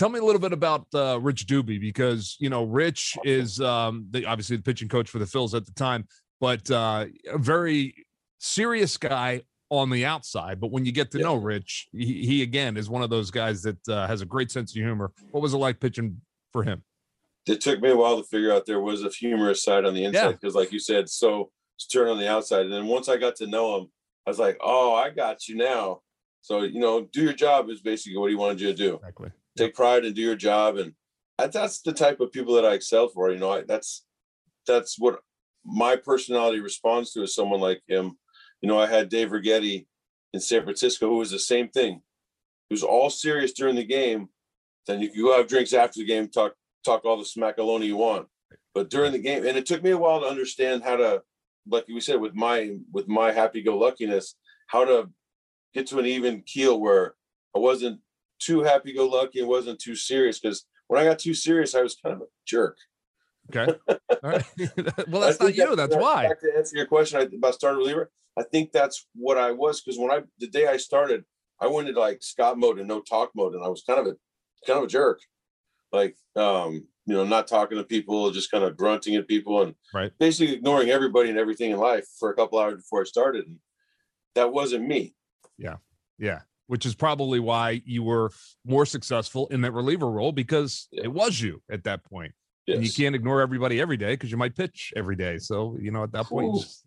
[0.01, 4.07] tell me a little bit about uh, Rich Dubee because you know rich is um
[4.11, 6.09] the, obviously the pitching coach for the phils at the time
[6.41, 7.95] but uh a very
[8.39, 11.25] serious guy on the outside but when you get to Yeah.
[11.25, 14.51] know rich he, he again is one of those guys that uh, has a great
[14.51, 16.83] sense of humor what was it like pitching for him
[17.47, 20.05] It took me a while to figure out there was a humorous side on the
[20.05, 21.51] inside because, like you said, so
[21.93, 22.63] turned on the outside.
[22.67, 23.85] And then once I got to know him,
[24.27, 26.01] I was like, oh, I got you now.
[26.43, 28.95] So, you know, do your job is basically what he wanted you to do.
[28.97, 30.93] exactly take pride and do your job and
[31.39, 34.05] that, that's the type of people that i excel for you know I, that's
[34.67, 35.21] that's what
[35.65, 38.17] my personality responds to is someone like him.
[38.63, 39.87] You know i had Dave Righetti
[40.33, 42.01] in san francisco who was the same thing.
[42.69, 44.29] He was all serious during the game.
[44.87, 47.97] Then you go have drinks after the game talk talk all the smack alone you
[47.97, 48.29] want.
[48.75, 51.23] But during the game and it took me a while to understand how to
[51.69, 54.35] like we said, with my with my happy go luckiness,
[54.67, 55.11] how to
[55.75, 57.15] get to an even keel where
[57.55, 58.01] I wasn't
[58.41, 60.41] too happy go lucky and wasn't too serious.
[60.41, 62.77] Because when I got too serious, I was kind of a jerk.
[63.55, 63.73] Okay.
[63.89, 63.97] All
[64.31, 64.45] right.
[65.09, 65.77] well, that's not you.
[65.77, 66.29] That's why.
[66.41, 70.11] To answer your question about starter reliever, I think that's what I was because when
[70.11, 71.25] I the day I started,
[71.61, 74.07] I went into like Scott mode and no talk mode, and I was kind of
[74.07, 74.17] a
[74.67, 75.21] kind of a jerk,
[75.93, 79.75] like um, you know, not talking to people, just kind of grunting at people, and
[79.93, 80.13] Right.
[80.19, 83.47] basically ignoring everybody and everything in life for a couple hours before I started.
[83.47, 83.57] And
[84.37, 85.15] that wasn't me.
[85.59, 85.77] Yeah.
[86.19, 86.43] Yeah.
[86.71, 88.31] Which is probably why you were
[88.65, 91.03] more successful in that reliever role because Yeah.
[91.03, 92.33] it was you at that point.
[92.67, 92.77] Yes.
[92.77, 95.39] And you can't ignore everybody every day because you might pitch every day.
[95.39, 96.83] So, you know, at that point, you just,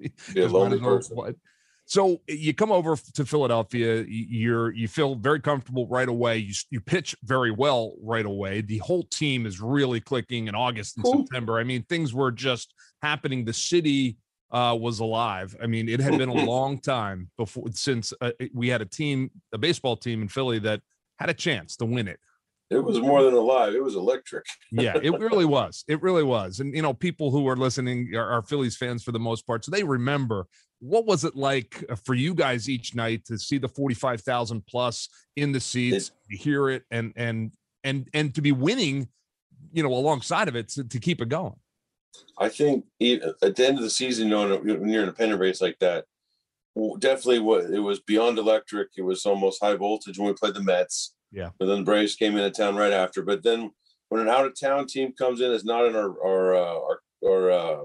[0.00, 1.36] you Be a just might lonely person.
[1.84, 4.04] So you come over to Philadelphia.
[4.08, 6.38] You're you feel very comfortable right away.
[6.38, 8.60] You you pitch very well right away.
[8.60, 11.18] The whole team is really clicking in August and Cool.
[11.18, 11.60] September.
[11.60, 13.44] I mean, things were just happening.
[13.44, 14.16] The city
[14.52, 15.56] uh, was alive.
[15.62, 19.30] I mean, it had been a long time before since uh, we had a team,
[19.52, 20.82] a baseball team in Philly that
[21.18, 22.20] had a chance to win it.
[22.70, 23.74] It was more than alive.
[23.74, 24.44] It was electric.
[24.70, 25.84] Yeah, it really was.
[25.88, 26.60] It really was.
[26.60, 29.64] And you know, people who are listening are, are Phillies fans for the most part,
[29.64, 30.46] so they remember
[30.80, 34.66] what was it like uh, for you guys each night to see the forty-five thousand
[34.66, 37.52] plus in the seats, to hear it, and and
[37.84, 39.08] and and to be winning,
[39.72, 41.54] you know, alongside of it to, to keep it going.
[42.38, 45.40] I think at the end of the season, you know, when you're in a pennant
[45.40, 46.04] race like that,
[46.98, 48.88] definitely what it was beyond electric.
[48.96, 51.14] It was almost high voltage when we played the Mets.
[51.30, 51.50] Yeah.
[51.58, 53.22] But then the Braves came into town right after.
[53.22, 53.70] But then
[54.08, 57.00] when an out of town team comes in, it's not in our our uh, our,
[57.24, 57.84] our, uh,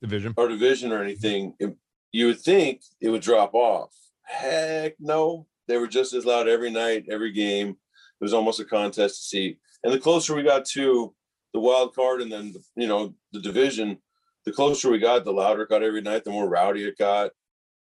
[0.00, 0.34] Division.
[0.36, 1.54] our division or anything.
[1.58, 1.74] It,
[2.12, 3.92] you would think it would drop off.
[4.22, 5.46] Heck no.
[5.66, 7.70] They were just as loud every night, every game.
[7.70, 9.58] It was almost a contest to see.
[9.82, 11.14] And the closer we got to
[11.58, 13.98] the wild card and then you know the division,
[14.44, 17.30] the closer we got, the louder it got every night, the more rowdy it got.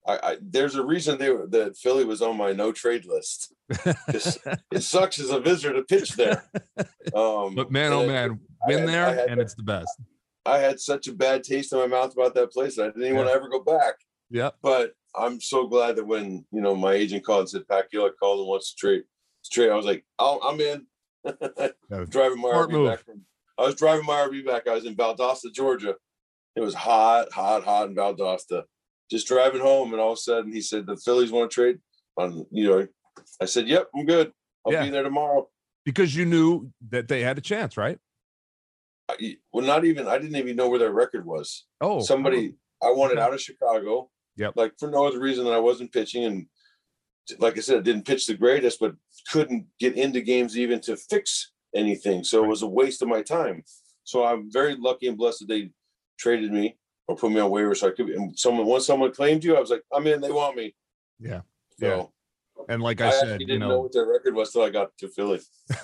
[0.08, 3.54] I, I there's a reason they were that Philly was on my no trade list
[4.76, 6.44] it sucks as a visitor to pitch there.
[7.16, 9.90] Um, But man, oh man, I been had- I there had and it's the best.
[10.46, 13.04] I had such a bad taste in my mouth about that place that I didn't
[13.04, 13.96] even want to ever go back.
[14.30, 17.86] yeah But I'm so glad that when you know my agent called and said Pat
[17.94, 19.04] Gillick called and wants to trade,
[19.52, 20.88] trade, I was like, oh, I'm in.
[22.10, 22.90] driving my RV move.
[22.90, 23.22] back from.
[23.58, 24.68] I was driving my RV back.
[24.68, 25.96] I was in Valdosta, Georgia.
[26.56, 28.64] It was hot, hot, hot in Valdosta.
[29.10, 31.80] Just driving home, and all of a sudden he said the Phillies want to trade.
[32.18, 32.88] On you know,
[33.42, 34.32] I said, "Yep, I'm good.
[34.66, 34.84] I'll Yeah.
[34.84, 35.50] be there tomorrow."
[35.86, 37.98] Because you knew that they had a chance, right?
[39.10, 41.66] I, well, not even I didn't even know where their record was.
[41.82, 42.90] Oh, somebody oh.
[42.90, 43.22] I wanted Okay.
[43.24, 44.10] out of Chicago.
[44.38, 44.54] Yep.
[44.56, 46.48] Like for no other reason than I wasn't pitching and
[47.40, 48.96] like I said, I didn't pitch the greatest, but
[49.30, 52.24] couldn't get into games even to fix anything.
[52.24, 53.64] So it was a waste of my time.
[54.04, 55.72] So I'm very lucky and blessed that they
[56.18, 57.78] traded me or put me on waivers.
[57.78, 60.32] So I could and someone once someone claimed you, I was like, I'm in, they
[60.32, 60.76] want me.
[61.20, 61.42] Yeah.
[61.80, 62.12] So
[62.70, 63.70] And like I, I, said, didn't you know.
[63.70, 65.40] know, what their record was till I got to Philly.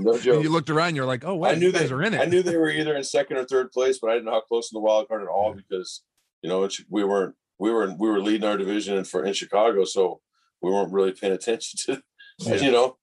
[0.00, 0.42] No joke.
[0.42, 2.20] you looked around, you're like, oh, wait, I knew they were in it.
[2.22, 4.40] I knew they were either in second or third place, but I didn't know how
[4.40, 6.04] close to the wild card at all because
[6.42, 9.84] you know we weren't we were we were leading our division in for in Chicago,
[9.84, 10.20] so
[10.62, 12.02] we weren't really paying attention to
[12.38, 12.54] Yeah.
[12.64, 12.96] you know.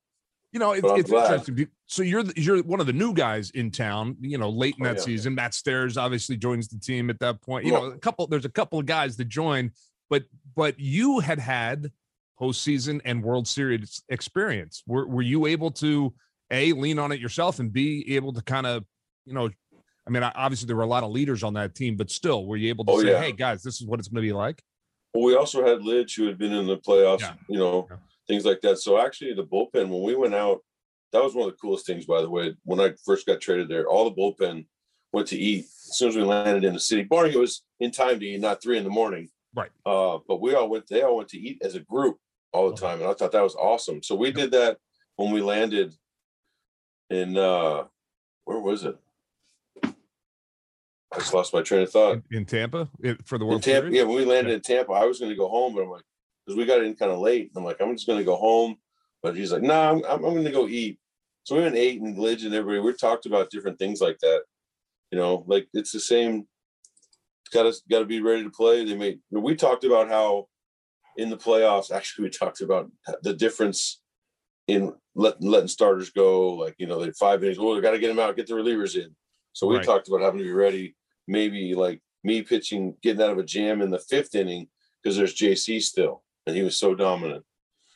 [0.55, 1.33] You know, it's, it's glad.
[1.33, 1.67] interesting.
[1.85, 4.15] So you're the- you're one of the new guys in town.
[4.21, 5.03] You know, late in Oh, that yeah.
[5.03, 7.65] season, Matt Stairs obviously joins the team at that point.
[7.65, 8.25] You know, a couple.
[8.27, 9.71] There's a couple of guys that joined,
[10.09, 10.23] but
[10.55, 11.91] but you had had
[12.39, 14.81] postseason and World Series experience.
[14.87, 16.13] Were were you able to
[16.51, 18.85] a lean on it yourself and be able to kind of
[19.25, 19.49] you know?
[20.07, 22.55] I mean, obviously there were a lot of leaders on that team, but still, were
[22.55, 23.21] you able to Oh, say, yeah.
[23.21, 24.63] "Hey guys, this is what it's going to be like"?
[25.13, 27.89] Well, we also had Lidge who had been in the playoffs, you know.
[28.27, 28.79] Things like that.
[28.79, 30.59] So actually, the bullpen when we went out,
[31.11, 32.05] that was one of the coolest things.
[32.05, 34.65] By the way, when I first got traded there, all the bullpen
[35.13, 37.03] went to eat as soon as we landed in the city.
[37.03, 39.29] Barring it was in time to eat, not three in the morning.
[39.55, 39.71] Right.
[39.85, 40.87] Uh, but we all went.
[40.87, 42.17] They all went to eat as a group
[42.51, 44.03] all the time, and I thought that was awesome.
[44.03, 44.77] So we did that
[45.15, 45.95] when we landed
[47.09, 47.83] in uh,
[48.45, 48.97] where was it?
[49.83, 52.21] I just lost my train of thought.
[52.29, 53.95] In, in Tampa it, for the In World Tampa, Series?
[53.95, 56.03] yeah, when we landed in Tampa, I was going to go home, but I'm like,
[56.45, 57.51] because we got in kind of late.
[57.55, 58.77] I'm like, I'm just going to go home.
[59.23, 59.67] But he's like, no,
[59.99, 60.99] nah, I'm, I'm, to go eat.
[61.43, 64.19] So we went and ate and Lidge and everybody, we talked about different things like
[64.19, 64.41] that.
[65.11, 66.47] You know, like it's the same.
[67.53, 68.83] Got to got to be ready to play.
[68.83, 69.19] They made.
[69.31, 70.47] We talked about how
[71.17, 71.91] in the playoffs.
[71.95, 74.01] Actually, we talked about the difference
[74.67, 76.49] in letting letting starters go.
[76.53, 77.59] Like you know, they five innings.
[77.59, 79.15] Well, we got to get them out, get the relievers in.
[79.53, 79.85] So we Right.
[79.85, 80.95] talked about having to be ready.
[81.27, 84.67] Maybe like me pitching, getting out of a jam in the fifth inning
[85.01, 87.43] because there's JC still, and he was so dominant.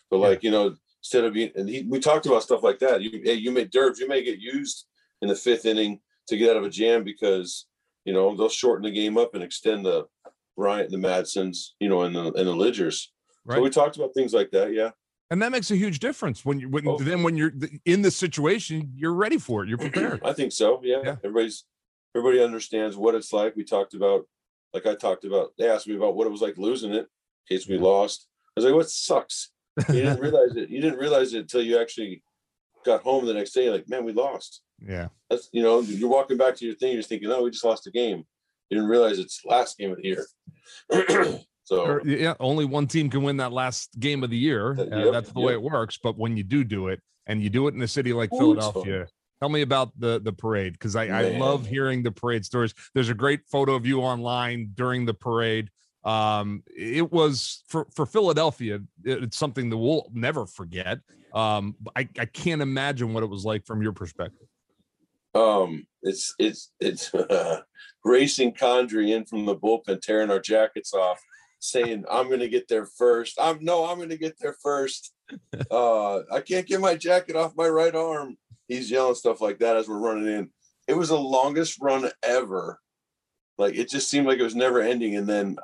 [0.10, 3.02] But like you know, instead of being, and he, we talked about stuff like that.
[3.02, 4.86] You hey, you may Durbs, you may get used
[5.22, 7.66] in the fifth inning to get out of a jam because
[8.06, 10.08] You know, they'll shorten the game up and extend the
[10.58, 13.08] Bryant, the Madsons, you know, and the and the Lidgers.
[13.46, 13.58] Right.
[13.58, 14.74] So we talked about things like that.
[14.74, 14.92] Yeah.
[15.32, 16.98] And that makes a huge difference when you when Oh.
[16.98, 17.54] then when you're
[17.86, 19.70] in the situation, you're ready for it.
[19.70, 20.22] You're prepared.
[20.26, 20.82] I think so.
[20.84, 21.02] Yeah.
[21.04, 21.16] Yeah.
[21.24, 21.66] Everybody's
[22.16, 23.56] everybody understands what it's like.
[23.56, 24.26] We talked about,
[24.74, 25.52] like I talked about.
[25.58, 27.84] They asked me about what it was like losing it in case we Yeah.
[27.84, 28.28] lost.
[28.60, 29.50] Was like, "What sucks?
[29.90, 30.70] You didn't realize it.
[30.70, 32.22] You didn't realize it until you actually
[32.86, 33.70] got home the next day.
[33.70, 34.62] Like, man, we lost.
[34.82, 35.10] yeah.
[35.30, 36.94] That's you know, you're walking back to your thing.
[36.94, 38.24] You're thinking, oh, we just lost a game.
[38.70, 40.26] You didn't realize it's last game of the year.
[41.64, 44.76] so Or, yeah, only one team can win that last game of the year.
[44.78, 45.98] Uh, Uh, yep, that's the way it works.
[46.02, 48.40] But when you do do it, and you do it in a city like Ooh.
[48.40, 49.08] Philadelphia,
[49.40, 52.74] tell me about the the parade because I, I love hearing the parade stories.
[52.94, 55.70] There's a great photo of you online during the parade.
[56.04, 58.80] Um, it was for for Philadelphia.
[59.04, 61.00] it's something that we'll never forget.
[61.34, 64.48] Um, I I can't imagine what it was like from your perspective.
[65.36, 67.12] um it's it's it's
[68.06, 71.20] racing Condrey in from the bullpen, tearing our jackets off,
[71.60, 73.38] saying, I'm gonna get there first.
[73.40, 75.14] I'm no, I'm gonna get there first.
[75.70, 78.38] Uh I can't get my jacket off my right arm.
[78.68, 80.50] He's yelling stuff like that as we're running in.
[80.88, 82.80] It was the longest run ever.
[83.60, 85.16] Like it just seemed like it was never ending.
[85.18, 85.58] And then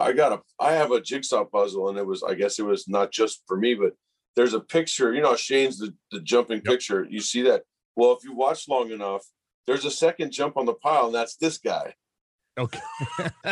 [0.00, 2.86] I got a I have a jigsaw puzzle, and it was I guess it was
[2.88, 3.92] not just for me, but
[4.34, 7.06] there's a picture, you know, Shane's the, the jumping picture.
[7.08, 7.62] You see that?
[7.96, 9.24] Well, if you watch long enough,
[9.66, 11.94] there's a second jump on the pile, and that's this guy.
[12.58, 12.80] Okay.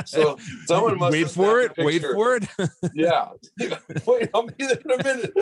[0.07, 1.73] So someone must wait for it.
[1.79, 2.45] Wait for it.
[2.95, 3.29] Yeah.
[4.07, 5.33] Wait, I'll be there in a minute.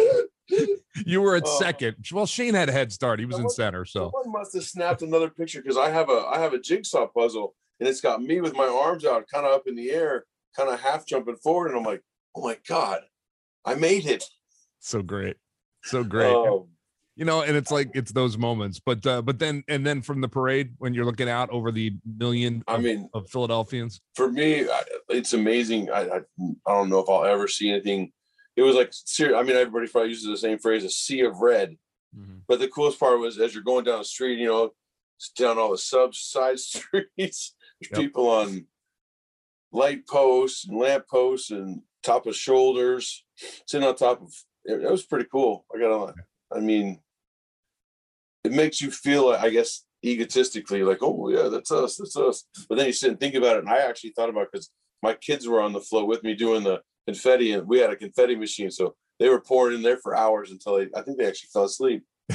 [1.07, 1.59] you were at Oh.
[1.59, 1.97] second.
[2.13, 3.19] Well, Shane had a head start.
[3.19, 3.85] He was in center.
[3.85, 7.07] So Someone must have snapped another picture because I have a I have a jigsaw
[7.07, 10.25] puzzle, and it's got me with my arms out, kind of up in the air,
[10.57, 12.03] kind of half jumping forward, and I'm like,
[12.37, 13.01] oh my god,
[13.65, 14.25] I made it.
[14.81, 15.37] so great.
[15.85, 16.33] So great.
[16.35, 16.69] Um,
[17.15, 20.23] you know and it's like it's those moments but uh but then and then from
[20.23, 24.33] the parade when you're looking out over the million I of, mean, of philadelphians for
[24.33, 24.67] me,
[25.11, 25.91] it's amazing.
[25.91, 26.17] I, I
[26.67, 28.13] I don't know if I'll ever see anything.
[28.57, 28.93] It was like
[29.37, 31.77] I mean, everybody probably uses the same phrase, a sea of red.
[32.49, 34.71] But the coolest part was as you're going down the street, you know,
[35.37, 38.01] down all the sub side streets, Yep.
[38.01, 38.67] people on
[39.73, 43.25] light posts and lamp posts and top of shoulders,
[43.67, 44.33] sitting on top of
[44.65, 45.65] it, it was pretty cool.
[45.75, 46.15] I got on.
[46.55, 47.01] I mean,
[48.45, 52.45] it makes you feel, I guess, egotistically like, oh yeah, that's us, that's us.
[52.69, 54.71] But then you sit and think about it, and I actually thought about because
[55.03, 57.97] my kids were on the float with me doing the confetti, and we had a
[57.97, 61.27] confetti machine, so they were pouring in there for hours until they, I think they
[61.27, 62.03] actually fell asleep.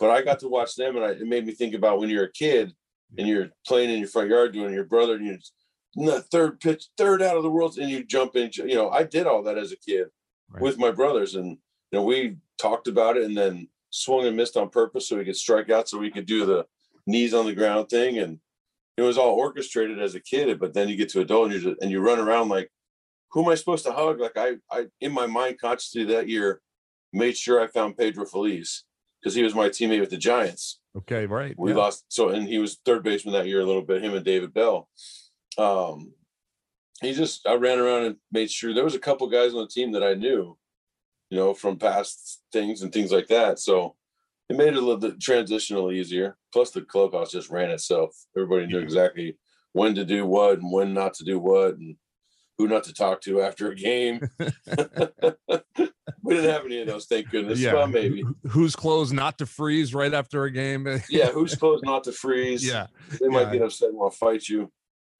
[0.00, 2.24] but I got to watch them, and I, it made me think about when you're
[2.24, 2.72] a kid
[3.16, 5.38] and you're playing in your front yard doing your brother, and the
[6.30, 8.50] third pitch, third out of the world, and you jump in.
[8.54, 10.08] You know, I did all that as a kid
[10.50, 10.62] Right.
[10.62, 14.56] with my brothers, and you know, we talked about it, and then swung and missed
[14.56, 16.66] on purpose so we could strike out, so we could do the
[17.06, 18.38] knees on the ground thing, and
[18.96, 20.58] it was all orchestrated as a kid.
[20.60, 22.70] But then you get to adult, and you just, and you run around like,
[23.32, 24.20] who am I supposed to hug?
[24.20, 26.60] Like I, I in my mind consciously that year
[27.12, 28.84] made sure I found Pedro Feliz
[29.20, 30.80] because he was my teammate with the Giants.
[30.96, 31.76] okay right We yeah.
[31.78, 34.52] lost so and he was third baseman that year a little bit, him and David
[34.54, 34.88] Bell.
[35.58, 36.12] Um
[37.00, 39.66] he just I ran around and made sure there was a couple guys on the
[39.68, 40.56] team that I knew,
[41.30, 43.58] you know, from past things and things like that.
[43.58, 43.96] So
[44.48, 46.36] it made it a little bit transitional easier.
[46.52, 48.14] Plus the clubhouse just ran itself.
[48.36, 49.36] Everybody knew exactly
[49.72, 51.96] when to do what and when not to do what and
[52.58, 54.20] who not to talk to after a game.
[56.22, 57.58] we didn't have any of those, thank goodness.
[57.58, 58.22] yeah Well, maybe.
[58.22, 62.12] Who- whose clothes not to freeze right after a game Yeah, who's close not to
[62.12, 62.64] freeze?
[62.68, 62.86] yeah
[63.20, 63.52] They might Yeah.
[63.54, 64.70] get upset and want to fight you.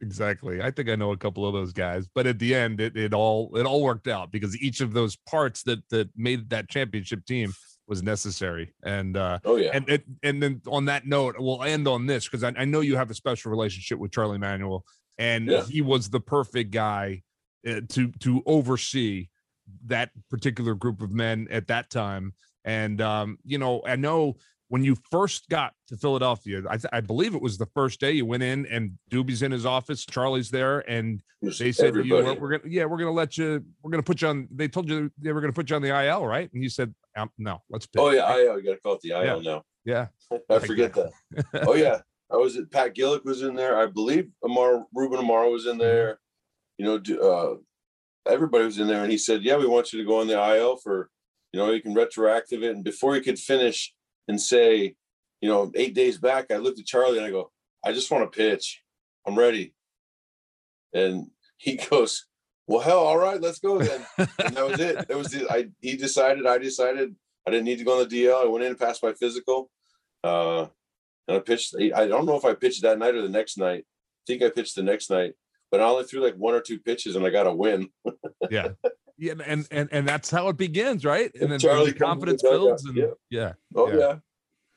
[0.01, 2.97] Exactly i think i know a couple of those guys but at the end it,
[2.97, 6.69] it all it all worked out because each of those parts that that made that
[6.69, 7.53] championship team
[7.87, 9.71] was necessary and uh Oh yeah.
[9.75, 12.81] and and, and then on that note, we'll end on this because I, I know
[12.81, 14.85] you have a special relationship with Charlie Manuel,
[15.19, 15.65] and Yeah.
[15.65, 17.23] he was the perfect guy
[17.69, 19.29] uh, to to oversee
[19.87, 22.33] that particular group of men at that time.
[22.65, 24.37] And um, you know, I know
[24.75, 28.11] when you first got to Philadelphia, I, th- I believe it was the first day
[28.11, 32.05] you went in, and Dubee's in his office, Charlie's there, and Just they said to
[32.05, 34.49] you, we're, we're gonna yeah, we're gonna let you, we're gonna put you on.
[34.51, 36.53] They told you they were gonna put you on the IL, right?
[36.53, 37.87] And you said, um, no, let's.
[37.87, 38.01] Pitch.
[38.03, 39.63] Oh yeah, I you gotta call it the IL now.
[39.85, 40.09] yeah.
[40.51, 41.13] I forget that.
[41.69, 42.01] Oh yeah.
[42.33, 43.79] I was at Pat Gillick was in there.
[43.79, 46.19] I believe Amar Ruben Amaro was in there.
[46.79, 47.55] You know, uh
[48.29, 50.57] everybody was in there and he said, Yeah, we want you to go on the
[50.57, 51.11] IL for,
[51.53, 52.75] you know, you can retroactive it.
[52.75, 53.95] And before he could finish
[54.29, 54.95] and say,
[55.41, 57.51] you know, eight days back, I looked at Charlie and I go,
[57.85, 58.83] I just want to pitch.
[59.27, 59.75] I'm ready.
[60.93, 62.27] And he goes,
[62.67, 64.07] Well, hell, all right, let's go then.
[64.19, 65.09] and that was it.
[65.09, 67.15] That was the I he decided, I decided
[67.47, 68.43] I didn't need to go on the DL.
[68.43, 69.71] I went in and passed my physical.
[70.23, 70.67] Uh
[71.29, 73.85] and I pitched I don't know if I pitched that night or the next night.
[73.87, 75.35] I think I pitched the next night,
[75.71, 77.89] but I only threw like one or two pitches and I got a win.
[78.51, 78.69] yeah.
[79.17, 81.31] Yeah, and and and that's how it begins, right?
[81.41, 83.07] And then Charlie the confidence in the dugout, builds, and yeah.
[83.31, 83.99] yeah, Oh Yeah.
[83.99, 84.17] yeah.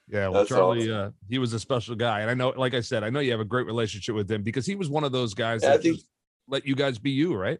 [0.09, 1.07] Yeah, well, That's Charlie, awesome.
[1.07, 3.31] uh, he was a special guy, and I know, like I said, I know you
[3.31, 5.71] have a great relationship with him because he was one of those guys Yeah, I
[5.73, 5.99] that think-
[6.47, 7.59] let you guys be you, right?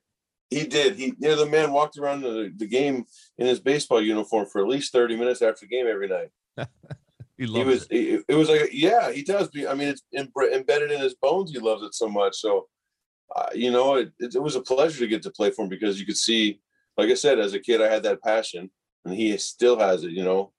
[0.50, 0.96] He did.
[0.96, 3.04] He yeah, the man walked around the, the game
[3.38, 6.30] in his baseball uniform for at least 30 minutes after the game every night.
[7.38, 7.96] He He loved was it.
[7.96, 11.14] it, it was like yeah, he does be I mean it's em- embedded in his
[11.16, 11.52] bones.
[11.52, 12.36] He loves it so much.
[12.38, 12.68] So
[13.36, 15.70] uh, you know, it, it, it was a pleasure to get to play for him
[15.70, 16.62] because you could see,
[16.98, 18.70] like I said, as a kid, I had that passion,
[19.06, 20.12] and he still has it.
[20.12, 20.52] You know,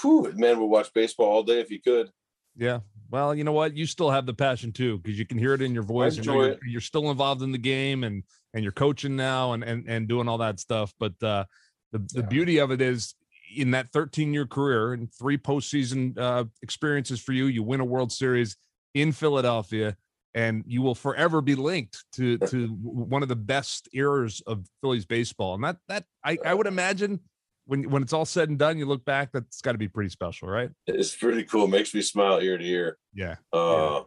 [0.00, 2.10] Whew, man would watch baseball all day if he could.
[2.56, 2.80] Yeah.
[3.10, 3.76] Well, you know what?
[3.76, 6.16] You still have the passion too, because you can hear it in your voice.
[6.16, 6.58] You enjoy you're, it.
[6.66, 8.22] you're still involved in the game, and
[8.54, 10.92] and you're coaching now, and and and doing all that stuff.
[10.98, 11.44] But uh,
[11.92, 12.26] the the Yeah.
[12.26, 13.14] beauty of it is,
[13.56, 17.84] in that 13 year career and three postseason uh, experiences for you, you win a
[17.84, 18.56] World Series
[18.94, 19.96] in Philadelphia,
[20.36, 25.06] and you will forever be linked to to one of the best eras of Phillies
[25.06, 25.54] baseball.
[25.54, 27.20] And that that I, I would imagine
[27.64, 30.10] when when it's all said and done, you look back, that's got to be pretty
[30.10, 30.70] special, right?
[30.86, 31.66] It's pretty cool.
[31.66, 32.98] Makes me smile ear to ear.
[33.14, 33.36] Yeah.
[33.50, 34.02] Uh,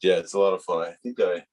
[0.00, 0.86] yeah, it's a lot of fun.
[0.86, 1.44] I think I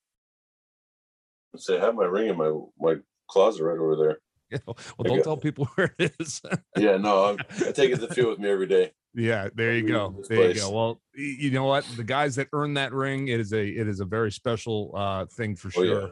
[1.51, 2.97] let's say I have my ring in my my
[3.27, 4.19] closet right over there.
[4.51, 4.57] Yeah.
[4.67, 6.41] Well, I don't tell people where it is.
[6.77, 8.91] Yeah, no, I'm, I take it to the field with me every day.
[9.13, 10.15] Yeah, there you go.
[10.29, 10.71] There you go.
[10.71, 11.85] Well, you know what?
[11.97, 15.25] The guys that earn that ring, it is a it is a very special uh
[15.25, 16.01] thing for Oh, sure.
[16.01, 16.07] yeah.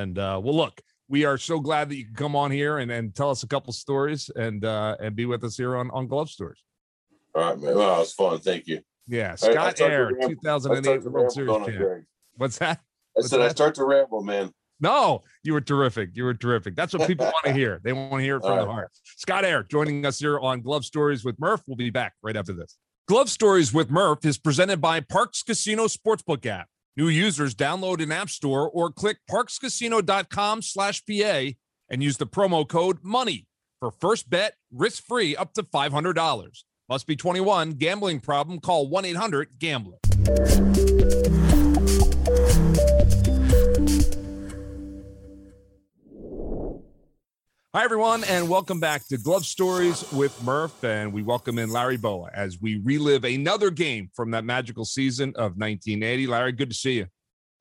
[0.00, 2.90] And uh well, look, we are so glad that you can come on here and
[2.90, 6.06] and tell us a couple stories and uh and be with us here on on
[6.06, 6.62] Glove Stories.
[7.34, 7.74] All right, man.
[7.74, 8.38] Well, it was fun.
[8.40, 8.80] Thank you.
[9.08, 12.04] Yeah, I- I Scott start Eyre, ramble- 2008 World Series champ.
[12.36, 12.78] What's that?
[12.78, 12.82] I
[13.14, 14.52] What's said I start to ramble, man.
[14.82, 16.10] No, you were terrific.
[16.14, 16.74] You were terrific.
[16.74, 17.80] That's what people want to hear.
[17.84, 18.90] They want to hear it from All the heart.
[19.16, 21.62] Scott Eyre joining us here on Glove Stories with Murph.
[21.68, 22.76] We'll be back right after this.
[23.06, 26.66] Glove Stories with Murph is presented by Parx Casino Sportsbook app.
[26.96, 31.50] New users download an app store or click parxcasino.com slash PA
[31.88, 33.46] and use the promo code MONEY
[33.78, 36.64] for first bet risk-free up to $500.
[36.88, 37.72] Must be 21.
[37.72, 38.58] Gambling problem?
[38.58, 40.91] Call 1-800-GAMBLER.
[47.74, 50.84] Hi, everyone, and welcome back to Glove Stories with Murph.
[50.84, 55.30] And we welcome in Larry Bowa as we relive another game from that magical season
[55.36, 56.26] of 1980.
[56.26, 57.06] Larry, good to see you.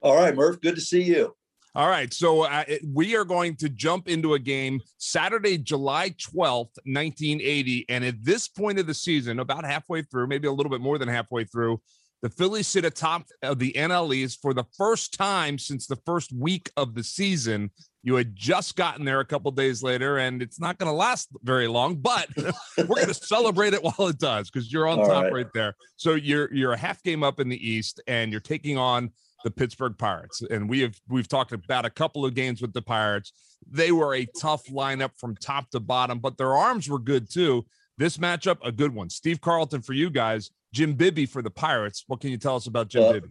[0.01, 0.59] All right, Murph.
[0.59, 1.34] Good to see you.
[1.74, 6.09] All right, so uh, it- we are going to jump into a game Saturday, July
[6.09, 7.86] 12th, 1980.
[7.88, 10.97] And at this point of the season, about halfway through, maybe a little bit more
[10.97, 11.80] than halfway through,
[12.22, 16.72] the Phillies sit atop of the NLEs for the first time since the first week
[16.78, 17.72] of the season.
[18.03, 21.30] You had just gotten there a couple days later, and it's not going to last
[21.43, 22.28] very long, but
[22.78, 25.34] we're going to celebrate it while it does because you're on All top right.
[25.34, 25.76] right there.
[25.97, 29.11] So you're you're a half game up in the East, and you're taking on
[29.43, 30.41] the Pittsburgh Pirates.
[30.41, 33.34] And we have we've talked about a couple of games with the Pirates.
[33.69, 37.65] They were a tough lineup from top to bottom, but their arms were good too.
[38.02, 39.12] This matchup, a good one.
[39.12, 42.04] Steve Carlton for you guys, Jim Bibby for the Pirates.
[42.08, 43.28] What can you tell us about Jim Uh, Bibby?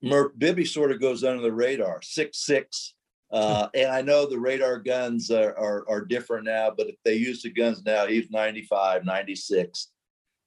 [0.00, 2.94] Murph Bibby sort of goes under the radar, six six.
[3.32, 7.14] Uh, and I know the radar guns are, are are different now, but if they
[7.14, 9.88] use the guns now, he's 95, 96.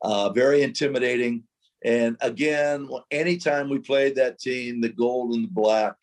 [0.02, 1.44] Uh, very intimidating.
[1.84, 5.96] And again, anytime we played that team, the gold and the black,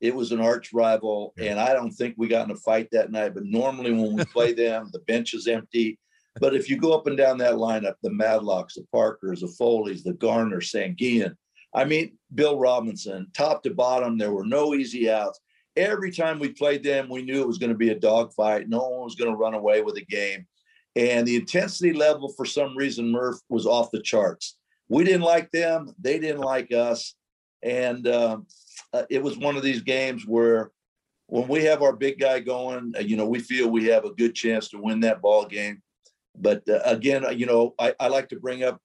[0.00, 1.32] it was an arch rival.
[1.36, 1.52] Yeah.
[1.52, 3.34] And I don't think we got in a fight that night.
[3.34, 5.96] But normally when we play them, the bench is empty.
[6.40, 10.02] But if you go up and down that lineup, the Madlocks, the Parkers, the Foleys,
[10.02, 11.36] the Garner, Sanguillen,
[11.74, 15.38] I mean, Bill Robinson, top to bottom, there were no easy outs.
[15.76, 18.68] Every time we played them, we knew it was going to be a dogfight.
[18.68, 20.46] No one was going to run away with the game.
[20.96, 24.56] And the intensity level, for some reason, Murph was off the charts.
[24.88, 25.94] We didn't like them.
[26.00, 27.14] They didn't like us.
[27.62, 28.46] And um,
[28.92, 30.72] uh, it was one of these games where
[31.26, 34.14] when we have our big guy going, uh, you know, we feel we have a
[34.14, 35.80] good chance to win that ball game.
[36.36, 38.80] But uh, again, uh, you know, I, I like to bring up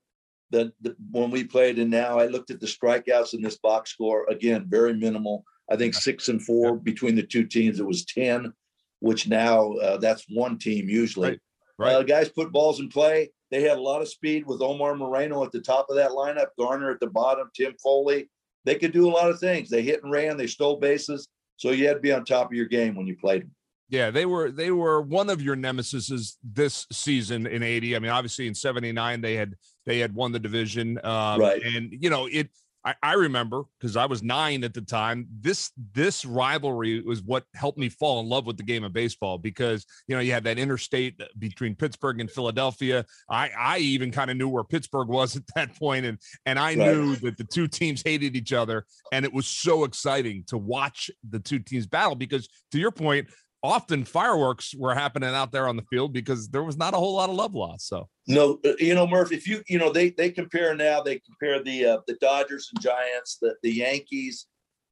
[0.52, 3.92] the, the when we played, and now I looked at the strikeouts in this box
[3.92, 4.26] score.
[4.30, 5.44] Again, very minimal.
[5.70, 7.80] I think six and four between the two teams.
[7.80, 8.54] It was ten,
[9.00, 11.30] which now uh, that's one team usually.
[11.30, 11.40] Right,
[11.80, 11.94] right.
[11.94, 13.32] Uh, guys put balls in play.
[13.52, 16.48] They had a lot of speed with Omar Moreno at the top of that lineup,
[16.58, 18.30] Garner at the bottom, Tim Foley.
[18.66, 19.70] They could do a lot of things.
[19.70, 20.38] They hit and ran.
[20.38, 21.28] They stole bases.
[21.58, 23.52] So you had to be on top of your game when you played them.
[23.90, 27.96] Yeah, they were they were one of your nemesises this season in 80.
[27.96, 29.56] I mean, obviously in 79 they had
[29.86, 31.00] they had won the division.
[31.06, 31.62] Um Right.
[31.64, 32.50] and you know, it
[32.86, 35.28] I, I remember because I was nine at the time.
[35.42, 39.40] This this rivalry was what helped me fall in love with the game of baseball
[39.40, 43.04] because you know you had that interstate between Pittsburgh and Philadelphia.
[43.28, 46.76] I I even kind of knew where Pittsburgh was at that point, and and I
[46.76, 46.94] Right.
[46.94, 51.10] knew that the two teams hated each other, and it was so exciting to watch
[51.28, 53.28] the two teams battle because to your point.
[53.66, 57.16] Often fireworks were happening out there on the field because there was not a whole
[57.16, 57.88] lot of love lost.
[57.88, 61.20] So No, uh, you know, Murph, if you, you know, they, they compare now, they
[61.20, 64.48] compare the, uh, the Dodgers and Giants, the, the Yankees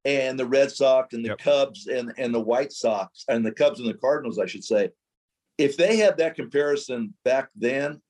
[0.05, 1.38] and the Red Sox and the Yep.
[1.39, 4.89] Cubs and, and the White Sox and the Cubs and the Cardinals, I should say.
[5.57, 8.01] If they had that comparison back then,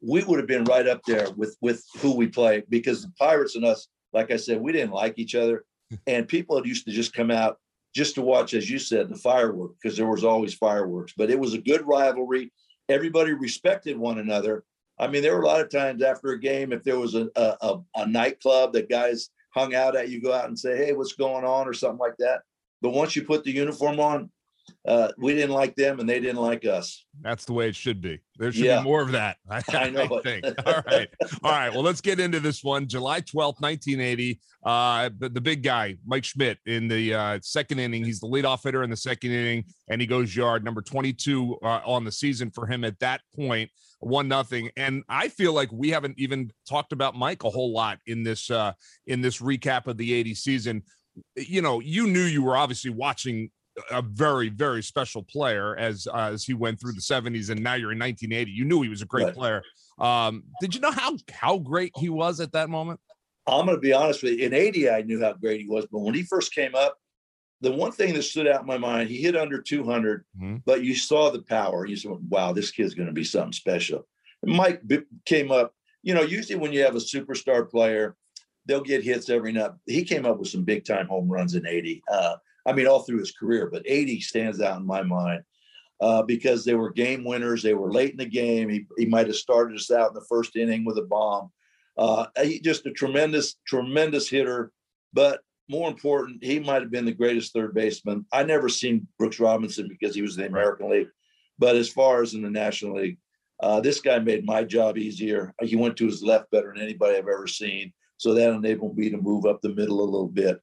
[0.00, 3.56] we would have been right up there with, with who we play because the Pirates
[3.56, 5.64] and us, like I said, we didn't like each other.
[6.06, 7.58] And people had used to just come out
[7.94, 11.38] just to watch, as you said, the fireworks, because there was always fireworks, but it
[11.38, 12.52] was a good rivalry.
[12.88, 14.64] Everybody respected one another.
[14.98, 17.28] I mean, there were a lot of times after a game, if there was a,
[17.36, 21.14] a, a, nightclub that guys hung out at, you go out and say, Hey, what's
[21.14, 21.66] going on?
[21.66, 22.42] or something like that.
[22.82, 24.30] But once you put the uniform on,
[24.86, 27.06] uh, we didn't like them and they didn't like us.
[27.22, 28.20] That's the way it should be.
[28.38, 28.78] There should Yeah.
[28.78, 29.36] be more of that.
[29.50, 30.22] I, I know it.
[30.22, 30.44] think.
[30.66, 31.08] All right.
[31.42, 31.72] All right.
[31.72, 32.86] Well, let's get into this one.
[32.86, 34.40] July 12th, 1980.
[34.64, 38.02] Uh, the, the big guy, Mike Schmidt, in the uh, second inning.
[38.02, 41.80] He's the leadoff hitter in the second inning, and he goes yard number 22 uh,
[41.84, 44.70] on the season for him at that point, one nothing.
[44.76, 48.50] And I feel like we haven't even talked about Mike a whole lot in this
[48.50, 48.72] uh,
[49.06, 50.82] in this recap of the 80 season.
[51.36, 53.50] You know, you knew you were obviously watching
[53.90, 57.74] a very very special player as uh, as he went through the 70s and now
[57.74, 59.34] you're in 1980 you knew he was a great Right.
[59.34, 59.62] player
[59.98, 63.00] um did you know how how great he was at that moment
[63.46, 64.46] I'm going to be honest with you.
[64.46, 66.98] In 80, I knew how great he was, but when he first came up,
[67.60, 70.62] the one thing that stood out in my mind, he hit under 200, Mhm.
[70.64, 71.86] but you saw the power.
[71.86, 74.06] You said, wow, this kid's going to be something special.
[74.42, 78.16] And Mike b- came up, you know, usually when you have a superstar player,
[78.66, 79.70] they'll get hits every night.
[79.86, 82.02] He came up with some big time home runs in 80.
[82.10, 82.36] Uh,
[82.66, 85.42] I mean, all through his career, but 80 stands out in my mind
[86.00, 87.62] uh, because they were game winners.
[87.62, 88.68] They were late in the game.
[88.68, 91.50] He, he might have started us out in the first inning with a bomb.
[91.96, 94.72] Uh, he just a tremendous, tremendous hitter.
[95.12, 98.26] But more important, he might have been the greatest third baseman.
[98.32, 101.08] I never seen Brooks Robinson because he was in the American League.
[101.58, 103.18] But as far as in the National League,
[103.60, 105.54] uh, this guy made my job easier.
[105.62, 107.92] He went to his left better than anybody I've ever seen.
[108.16, 110.60] So that enabled me to move up the middle a little bit.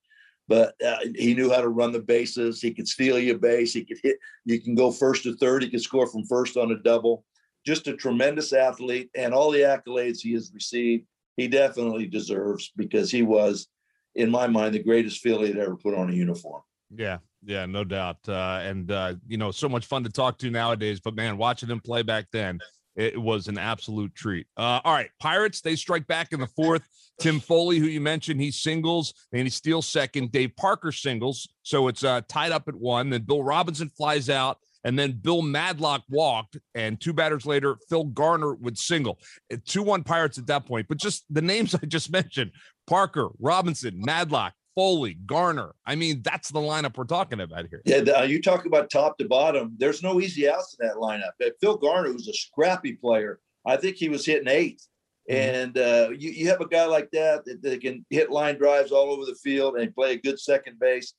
[0.48, 2.62] But uh, he knew how to run the bases.
[2.62, 3.74] He could steal your base.
[3.74, 4.18] He could hit.
[4.46, 5.64] You can go first to third.
[5.64, 7.24] He could score from first on a double.
[7.66, 11.06] Just a tremendous athlete, and all the accolades he has received,
[11.42, 13.68] he definitely deserves because he was,
[14.16, 16.62] in my mind, the greatest Philly that ever put on a uniform.
[16.96, 20.52] yeah yeah no doubt uh and uh you know so much fun to talk to
[20.52, 22.60] nowadays but man watching him play back then
[22.96, 24.46] it was an absolute treat.
[24.58, 26.84] Uh all right pirates they strike back in the fourth.
[27.20, 30.32] Tim foley who you mentioned he singles and he steals second.
[30.32, 33.10] Dave parker singles so it's uh tied up at one.
[33.10, 38.06] Then bill robinson flies out and then Bill Madlock walked, and two batters later, Phil
[38.06, 39.20] Garner would single.
[39.66, 40.88] 2 1 Pirates at that point.
[40.88, 42.52] But just the names I just mentioned
[42.88, 45.76] Parker, Robinson, Madlock, Foley, Garner.
[45.86, 47.82] I mean, that's the lineup we're talking about here.
[47.86, 49.76] Yeah, uh, you talk about top to bottom.
[49.78, 51.32] There's no easy outs in that lineup.
[51.46, 53.40] Uh, Phil Garner was a scrappy player.
[53.66, 54.82] I think he was hitting 8
[55.30, 55.36] Mhm.
[55.36, 58.92] And uh, you, you have a guy like that, that that can hit line drives
[58.92, 61.14] all over the field and play a good second base.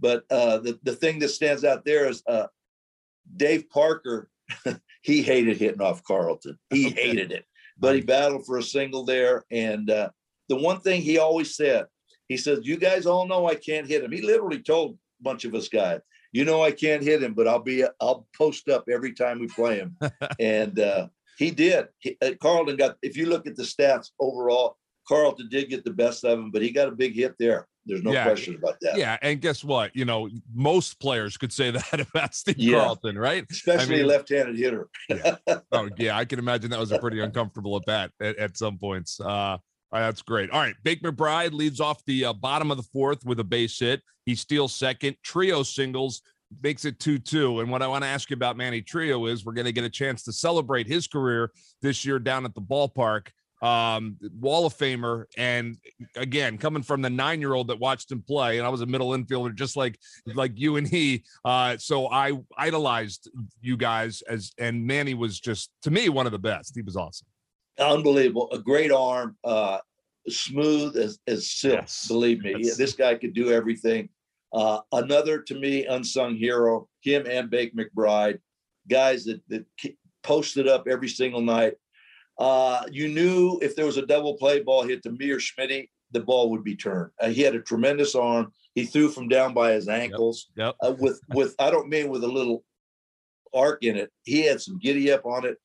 [0.00, 2.46] But uh, the the thing that stands out there is uh,
[3.36, 4.30] Dave Parker.
[5.02, 6.58] he hated hitting off Carlton.
[6.70, 7.08] He Okay.
[7.08, 7.44] hated it,
[7.78, 9.44] but he battled for a single there.
[9.50, 10.10] And uh,
[10.48, 11.86] the one thing he always said,
[12.28, 15.44] he says, "You guys all know I can't hit him." He literally told a bunch
[15.44, 16.00] of us guys,
[16.32, 19.48] "You know I can't hit him, but I'll be I'll post up every time we
[19.48, 19.96] play him."
[20.40, 21.08] and uh,
[21.38, 21.88] he did.
[21.98, 22.96] He, uh, Carlton got.
[23.02, 24.76] If you look at the stats overall,
[25.06, 27.66] Carlton did get the best of him, but he got a big hit there.
[27.88, 28.24] There's no Yeah.
[28.24, 28.96] question about that.
[28.96, 29.96] Yeah, and guess what?
[29.96, 32.78] You know, most players could say that about Steve Yeah.
[32.80, 33.44] Carlton, right?
[33.50, 34.88] Especially mean- a left-handed hitter.
[35.72, 38.78] Oh, yeah, I can imagine that was a pretty uncomfortable at bat at, at some
[38.78, 39.18] points.
[39.20, 39.56] Uh,
[39.90, 40.50] that's great.
[40.50, 43.78] All right, Bake McBride leads off the uh, bottom of the fourth with a base
[43.78, 44.02] hit.
[44.26, 45.16] He steals second.
[45.26, 46.20] Trillo singles
[46.62, 47.60] makes it 2-2.
[47.62, 49.84] And what I want to ask you about Manny Trillo is we're going to get
[49.84, 51.50] a chance to celebrate his career
[51.82, 53.28] this year down at the ballpark.
[53.60, 55.76] Um, Wall of Famer, and
[56.14, 59.52] again, coming from the nine-year-old that watched him play, and I was a middle infielder
[59.52, 61.24] just like like you and he.
[61.44, 63.28] Uh, so I idolized
[63.60, 66.76] you guys as, and Manny was just to me one of the best.
[66.76, 67.26] He was awesome.
[67.80, 68.48] Unbelievable.
[68.52, 69.78] A great arm, uh,
[70.28, 71.80] smooth as, as silk.
[71.80, 72.06] Yes.
[72.06, 74.08] Believe me, this guy could do everything.
[74.52, 78.38] Uh, another to me unsung hero, him and Bake McBride,
[78.88, 79.66] guys that that
[80.22, 81.74] posted up every single night.
[82.38, 85.88] Uh, you knew if there was a double play ball hit to me or Schmitty,
[86.12, 87.10] the ball would be turned.
[87.20, 88.52] Uh, he had a tremendous arm.
[88.74, 90.48] He threw from down by his ankles.
[90.56, 90.76] Yep.
[90.80, 92.64] Uh, with with I don't mean with a little
[93.52, 94.10] arc in it.
[94.22, 95.58] He had some giddy up on it.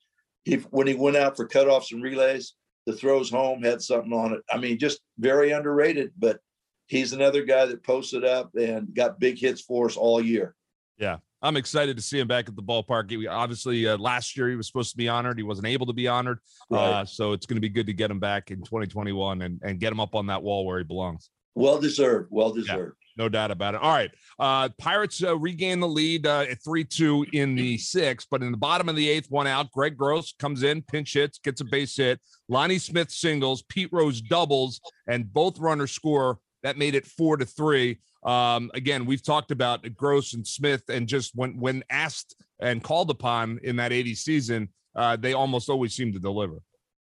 [0.44, 2.54] He when he went out for cutoffs and relays,
[2.86, 4.40] the throws home had something on it.
[4.50, 6.12] I mean, just very underrated.
[6.18, 6.40] But
[6.86, 10.54] he's another guy that posted up and got big hits for us all year.
[10.98, 13.10] Yeah, I'm excited to see him back at the ballpark.
[13.10, 15.36] He, obviously, uh, last year he was supposed to be honored.
[15.36, 16.38] He wasn't able to be honored.
[16.70, 16.80] Right.
[16.80, 19.78] Uh, so it's going to be good to get him back in 2021 and, and
[19.78, 21.28] get him up on that wall where he belongs.
[21.54, 22.28] Well deserved.
[22.32, 22.96] Well deserved.
[23.16, 23.82] No doubt about it.
[23.82, 24.10] All right.
[24.38, 28.50] Uh, Pirates uh, regain the lead uh, at 3 2 in the sixth, but in
[28.50, 29.70] the bottom of the eighth, one out.
[29.70, 32.20] Greg Gross comes in, pinch hits, gets a base hit.
[32.48, 36.38] Lonnie Smith singles, Pete Rose doubles, and both runners score.
[36.64, 38.00] That made it four to three.
[38.24, 43.10] Um, again, we've talked about Gross and Smith, and just when when asked and called
[43.10, 46.56] upon in that 80 season, uh, they almost always seem to deliver.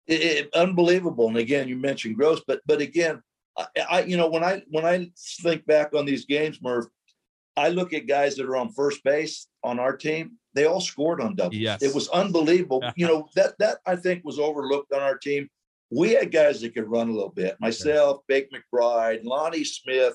[0.07, 1.27] It, it- unbelievable.
[1.27, 3.21] And again, you mentioned Gross, but but again,
[3.57, 5.11] I, I you know when I when I
[5.41, 6.87] think back on these games, Murph,
[7.55, 10.37] I look at guys that are on first base on our team.
[10.53, 11.55] They all scored on doubles.
[11.55, 11.81] Yes.
[11.81, 12.83] It was unbelievable.
[12.95, 15.49] you know that that I think was overlooked on our team.
[15.91, 17.57] We had guys that could run a little bit.
[17.59, 20.13] Myself, Bake McBride, Lonnie Smith,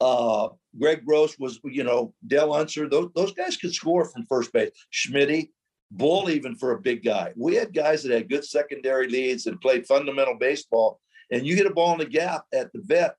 [0.00, 2.88] uh, Greg Gross was, you know, Del Unser.
[2.88, 4.70] Those those guys could score from first base.
[4.92, 5.50] Schmitty,
[5.90, 7.32] Bull, even for a big guy.
[7.36, 11.00] We had guys that had good secondary leads and played fundamental baseball.
[11.30, 13.14] And you hit a ball in the gap at the vet,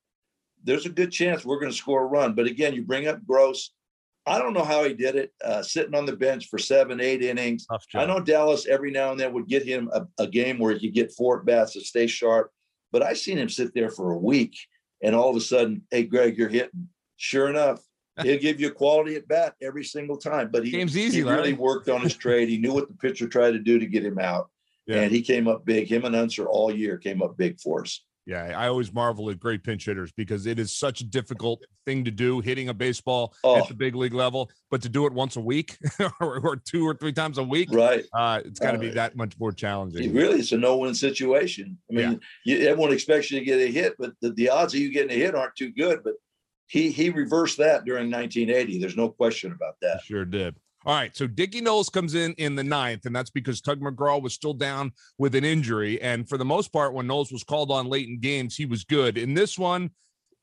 [0.64, 2.34] there's a good chance we're going to score a run.
[2.34, 3.72] But again, you bring up Gross.
[4.26, 7.24] I don't know how he did it, uh, sitting on the bench for seven, eight
[7.24, 7.66] innings.
[7.96, 10.88] I know Dallas every now and then would get him a, a game where he
[10.88, 12.52] could get four at bats to stay sharp,
[12.92, 14.56] but I seen him sit there for a week,
[15.02, 16.90] and all of a sudden, hey Greg, you're hitting.
[17.18, 17.82] Sure enough,
[18.22, 20.50] he'll give you a quality at bat every single time.
[20.52, 21.38] But he, Game's easy, he Larry.
[21.38, 22.50] really worked on his trade.
[22.50, 24.50] He knew what the pitcher tried to do to get him out,
[24.88, 25.02] Yeah.
[25.02, 25.88] and he came up big.
[25.88, 28.04] Him and Unser all year came up big for us.
[28.30, 32.06] Yeah, I always marvel at great pinch hitters because it is such a difficult thing
[32.06, 33.58] to do, hitting a baseball Oh.
[33.58, 34.52] at the big league level.
[34.70, 35.76] But to do it once a week
[36.22, 38.06] or, or two or three times a week, Right.
[38.14, 40.14] uh, it's got to be Uh, that much more It challenging.
[40.14, 41.80] really, it's a no-win situation.
[41.90, 44.80] I mean, you, everyone expects you to get a hit, but the, the odds of
[44.80, 46.02] you getting a hit aren't too good.
[46.04, 46.14] But
[46.68, 48.78] he he reversed that during 1980.
[48.80, 50.04] There's no question about that.
[50.04, 50.56] Sure did.
[50.90, 54.20] All right, so Dickie Noles comes in in the ninth, and that's because Tug McGraw
[54.20, 56.02] was still down with an injury.
[56.02, 58.86] And for the most part, when Noles was called on late in games, he was
[58.86, 59.16] good.
[59.16, 59.92] In this one,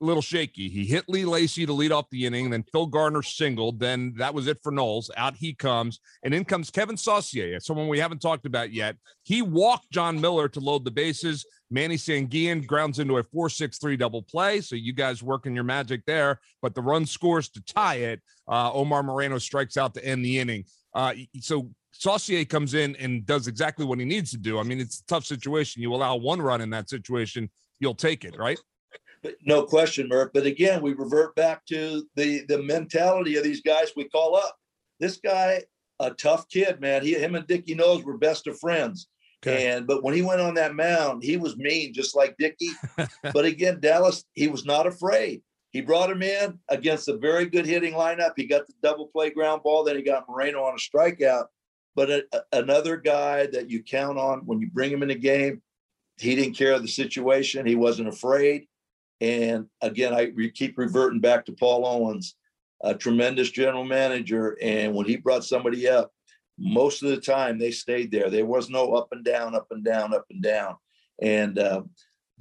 [0.01, 0.69] a little shaky.
[0.69, 3.81] He hit Lee Lacy to lead off the inning, and then Phil Garner singled.
[3.81, 5.11] Then that was it for Noles.
[5.17, 8.95] Out he comes, and in comes Kevin Saucier, someone we haven't talked about yet.
[9.25, 11.45] He walked John Milner to load the bases.
[11.71, 14.61] Manny Sanguillen grounds into a 4-6-3 double play.
[14.61, 18.23] So you guys working your magic there, but the run scores to tie it.
[18.49, 20.65] Uh, Omar Moreno strikes out to end the inning.
[20.95, 24.59] Uh, so Saucier comes in and does exactly what he needs to do.
[24.59, 25.83] I mean, it's a tough situation.
[25.83, 27.51] You allow one run in that situation,
[27.81, 28.59] you'll take it, right?
[29.45, 30.31] No question, Murph.
[30.33, 34.57] But again, we revert back to the the mentality of these guys we call up.
[35.01, 35.65] This guy,
[35.99, 37.03] a tough kid, man.
[37.03, 39.09] He, him and Dickie Noles we're best of friends.
[39.45, 42.71] And but when he went on that mound, he was mean, just like Dickie.
[43.23, 45.43] but again, Dallas, he was not afraid.
[45.71, 48.33] He brought him in against a very good hitting lineup.
[48.37, 49.85] He got the double play ground ball.
[49.85, 51.47] Then he got Moreno on a strikeout.
[51.95, 55.15] But a, a- another guy that you count on when you bring him in the
[55.15, 55.61] game,
[56.19, 57.67] he didn't care of the situation.
[57.67, 58.67] He wasn't afraid.
[59.21, 62.37] And again, I re- keep reverting back to Paul Owens,
[62.83, 64.57] a tremendous general manager.
[64.63, 66.13] And when he brought somebody up,
[66.59, 68.31] most of the time they stayed there.
[68.31, 70.77] There was no up and down, up and down, up and down.
[71.21, 71.83] And uh,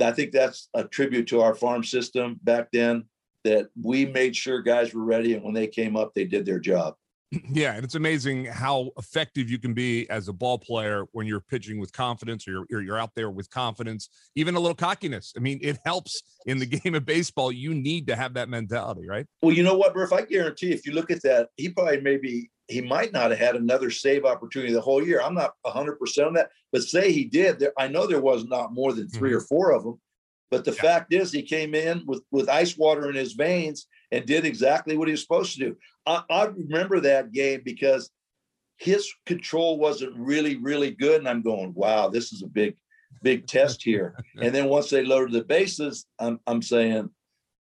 [0.02, 3.06] I think that's a tribute to our farm system back then
[3.44, 5.34] that we made sure guys were ready.
[5.34, 6.96] And when they came up, they did their job.
[7.52, 11.42] Yeah, and it's amazing how effective you can be as a ball player when you're
[11.42, 15.34] pitching with confidence or you're, you're, you're out there with confidence, even a little cockiness.
[15.36, 17.52] I mean, it helps in the game of baseball.
[17.52, 19.26] You need to have that mentality, right?
[19.42, 20.14] Well, you know what, Murph?
[20.14, 23.56] I guarantee if you look at that, he probably maybe he might not have had
[23.56, 25.22] another save opportunity the whole year.
[25.22, 27.60] I'm not 100% on that, but say he did.
[27.60, 30.00] There, I know there was not more than 3 or four of them.
[30.52, 34.26] But the fact is, he came in with, with ice water in his veins and
[34.26, 35.78] did exactly what he was supposed to do.
[36.06, 38.10] I, I remember that game because
[38.78, 41.20] his control wasn't really, really good.
[41.20, 42.78] And I'm going, wow, this is a big,
[43.22, 44.16] big test here.
[44.42, 47.10] and then once they loaded the bases, I'm, I'm saying,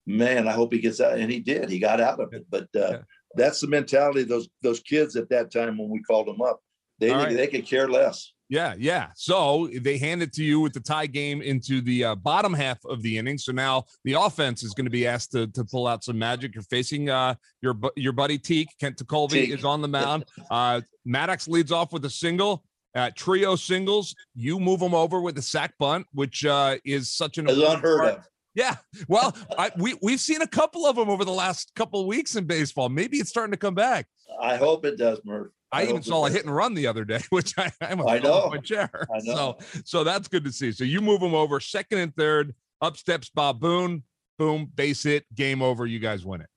[0.06, 1.18] man, I hope he gets out.
[1.18, 1.70] And he did.
[1.70, 2.44] He got out of it.
[2.50, 2.98] But uh, Yeah.
[3.36, 6.60] That's the mentality of those those kids at that time when we called them up.
[6.98, 7.34] They right.
[7.34, 8.32] they could care less.
[8.48, 9.08] Yeah, yeah.
[9.16, 12.78] So they hand it to you with the tie game into the uh, bottom half
[12.84, 13.38] of the inning.
[13.38, 16.54] So now the offense is going to be asked to, to pull out some magic.
[16.54, 18.68] You're facing uh, your your buddy Teak.
[18.78, 20.24] Kent Tekulve is on the mound.
[20.50, 22.62] Uh, Maddox leads off with a single.
[22.94, 24.14] Uh, Trillo singles.
[24.34, 28.18] You move them over with a sack bunt, which uh, is such an unheard part-
[28.18, 28.28] of.
[28.54, 28.76] Yeah.
[29.08, 32.36] Well, I, we we've seen a couple of them over the last couple of weeks
[32.36, 32.88] in baseball.
[32.88, 34.06] Maybe it's starting to come back.
[34.40, 35.50] I hope it does, Murph.
[35.72, 38.48] I, even saw a hit and run the other day, which I, I'm I know.
[38.48, 38.90] my chair.
[39.12, 39.56] I know.
[39.58, 40.70] So so that's good to see.
[40.70, 42.54] So you move them over second and third.
[42.80, 44.02] Up steps Bob Boone.
[44.38, 45.86] Boom, base hit, game over.
[45.86, 46.48] You guys win it.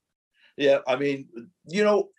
[0.58, 1.28] Yeah, I mean,
[1.68, 2.10] you know,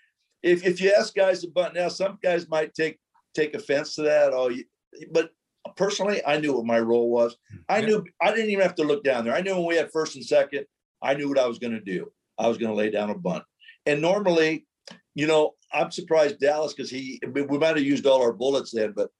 [0.43, 2.99] if if you ask guys to bunt now, some guys might take
[3.35, 4.33] take offense to that.
[4.33, 4.65] Oh, you,
[5.11, 5.31] but
[5.77, 7.37] personally, I knew what my role was.
[7.69, 9.35] I knew I didn't even have to look down there.
[9.35, 10.67] I knew when we had first and second,
[11.03, 12.13] I knew what I was going to do.
[12.39, 13.45] I was going to lay down a bunt.
[13.87, 14.67] And normally,
[15.15, 18.71] you know, I'm surprised Dallas because he we we might have used all our bullets
[18.71, 19.11] then, but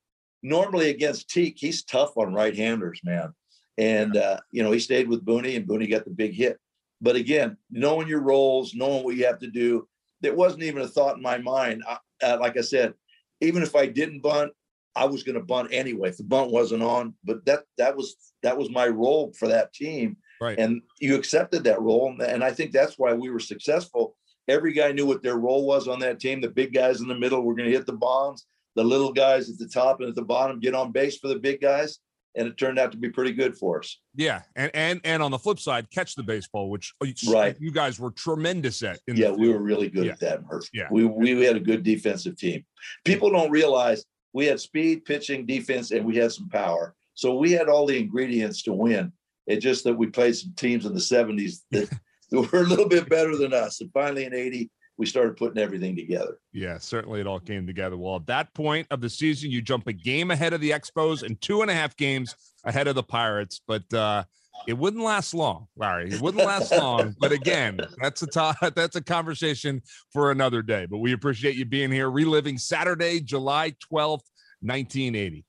[0.43, 3.33] normally against Teak, he's tough on right-handers, man.
[3.77, 6.59] And uh, you know, he stayed with Booney, and Booney got the big hit.
[7.01, 9.89] But again, knowing your roles, knowing what you have to do,
[10.21, 11.83] there wasn't even a thought in my mind.
[11.89, 12.95] I, uh, like I said,
[13.41, 14.53] even if I didn't bunt,
[14.99, 16.09] I was going to bunt anyway.
[16.11, 19.73] If the bunt wasn't on, but that that was that was my role for that
[19.73, 20.59] team, Right.
[20.59, 24.17] and you accepted that role, and- I think that's why we were successful.
[24.49, 26.41] Every guy knew what their role was on that team.
[26.41, 28.47] The big guys in the middle were going to hit the bombs.
[28.77, 31.39] The little guys at the top and at the bottom get on base for the
[31.39, 31.99] big guys,
[32.37, 33.99] and it turned out to be pretty good for us.
[34.15, 37.57] Yeah, and and and on the flip side, catch the baseball, which uh, you- Right.
[37.61, 39.01] you guys were tremendous at.
[39.09, 40.13] In the Yeah, we were really good Yeah.
[40.13, 40.69] at that, Murph.
[40.73, 40.89] Yeah.
[40.91, 42.65] We, we had a good defensive team.
[43.05, 46.95] People don't realize we had speed, pitching, defense, and we had some power.
[47.15, 49.13] So we had all the ingredients to win.
[49.47, 51.91] It's just that we played some teams in the 70s that
[52.31, 53.81] were a little bit better than us.
[53.81, 56.39] And finally in 80, we started putting everything together.
[56.53, 57.97] Yeah, certainly it all came together.
[57.97, 61.23] Well, at that point of the season, you jump a game ahead of the Expos
[61.23, 64.25] and two and a half games ahead of the Pirates, but uh,
[64.67, 66.13] it wouldn't last long, Larry.
[66.13, 67.15] It wouldn't last long.
[67.21, 69.83] But again, that's a to- that's a conversation
[70.13, 70.87] for another day.
[70.87, 74.25] But we appreciate you being here, reliving Saturday, July twelfth,
[74.61, 75.45] nineteen eighty.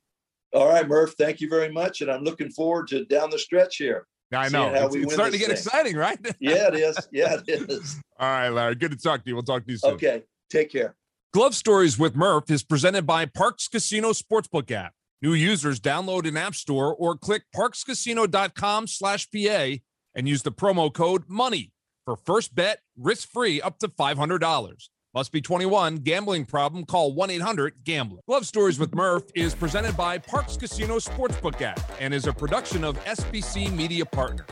[0.53, 2.01] All right, Murph, thank you very much.
[2.01, 4.07] And I'm looking forward to down the stretch here.
[4.31, 5.57] I know it's, it's starting to get thing.
[5.57, 6.19] exciting, right?
[6.39, 7.07] Yeah, it is.
[7.11, 7.97] Yeah, it is.
[8.19, 8.75] all right, Larry.
[8.75, 9.35] Good to talk to you.
[9.35, 9.93] We'll talk to you soon.
[9.93, 10.95] Okay, take care.
[11.33, 14.93] Glove Stories with Murph is presented by Parx Casino Sportsbook app.
[15.21, 19.75] New users download an app store or click parxcasino.com slash PA
[20.15, 21.71] and use the promo code MONEY
[22.05, 24.89] for first bet risk-free up to $500.
[25.13, 25.97] Must be 21.
[25.97, 26.85] Gambling problem?
[26.85, 28.19] Call 1-800-GAMBLER.
[28.27, 32.83] Glove Stories with Murph is presented by Parx Casino Sportsbook app and is a production
[32.83, 34.47] of SBC Media Partners.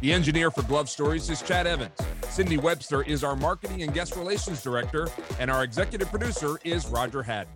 [0.00, 1.98] The engineer for Glove Stories is Chad Evans.
[2.28, 5.08] Cindy Webster is our marketing and guest relations director,
[5.40, 7.54] and our executive producer is Roger Haddon.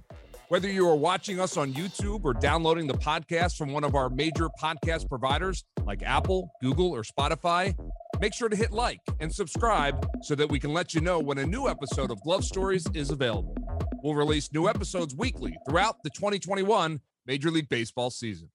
[0.48, 4.08] Whether you are watching us on YouTube or downloading the podcast from one of our
[4.08, 7.74] major podcast providers like Apple, Google, or Spotify,
[8.20, 11.38] make sure to hit like and subscribe so that we can let you know when
[11.38, 13.56] a new episode of Glove Stories is available.
[14.04, 18.48] We'll release new episodes weekly throughout the 2021 Major League Baseball season.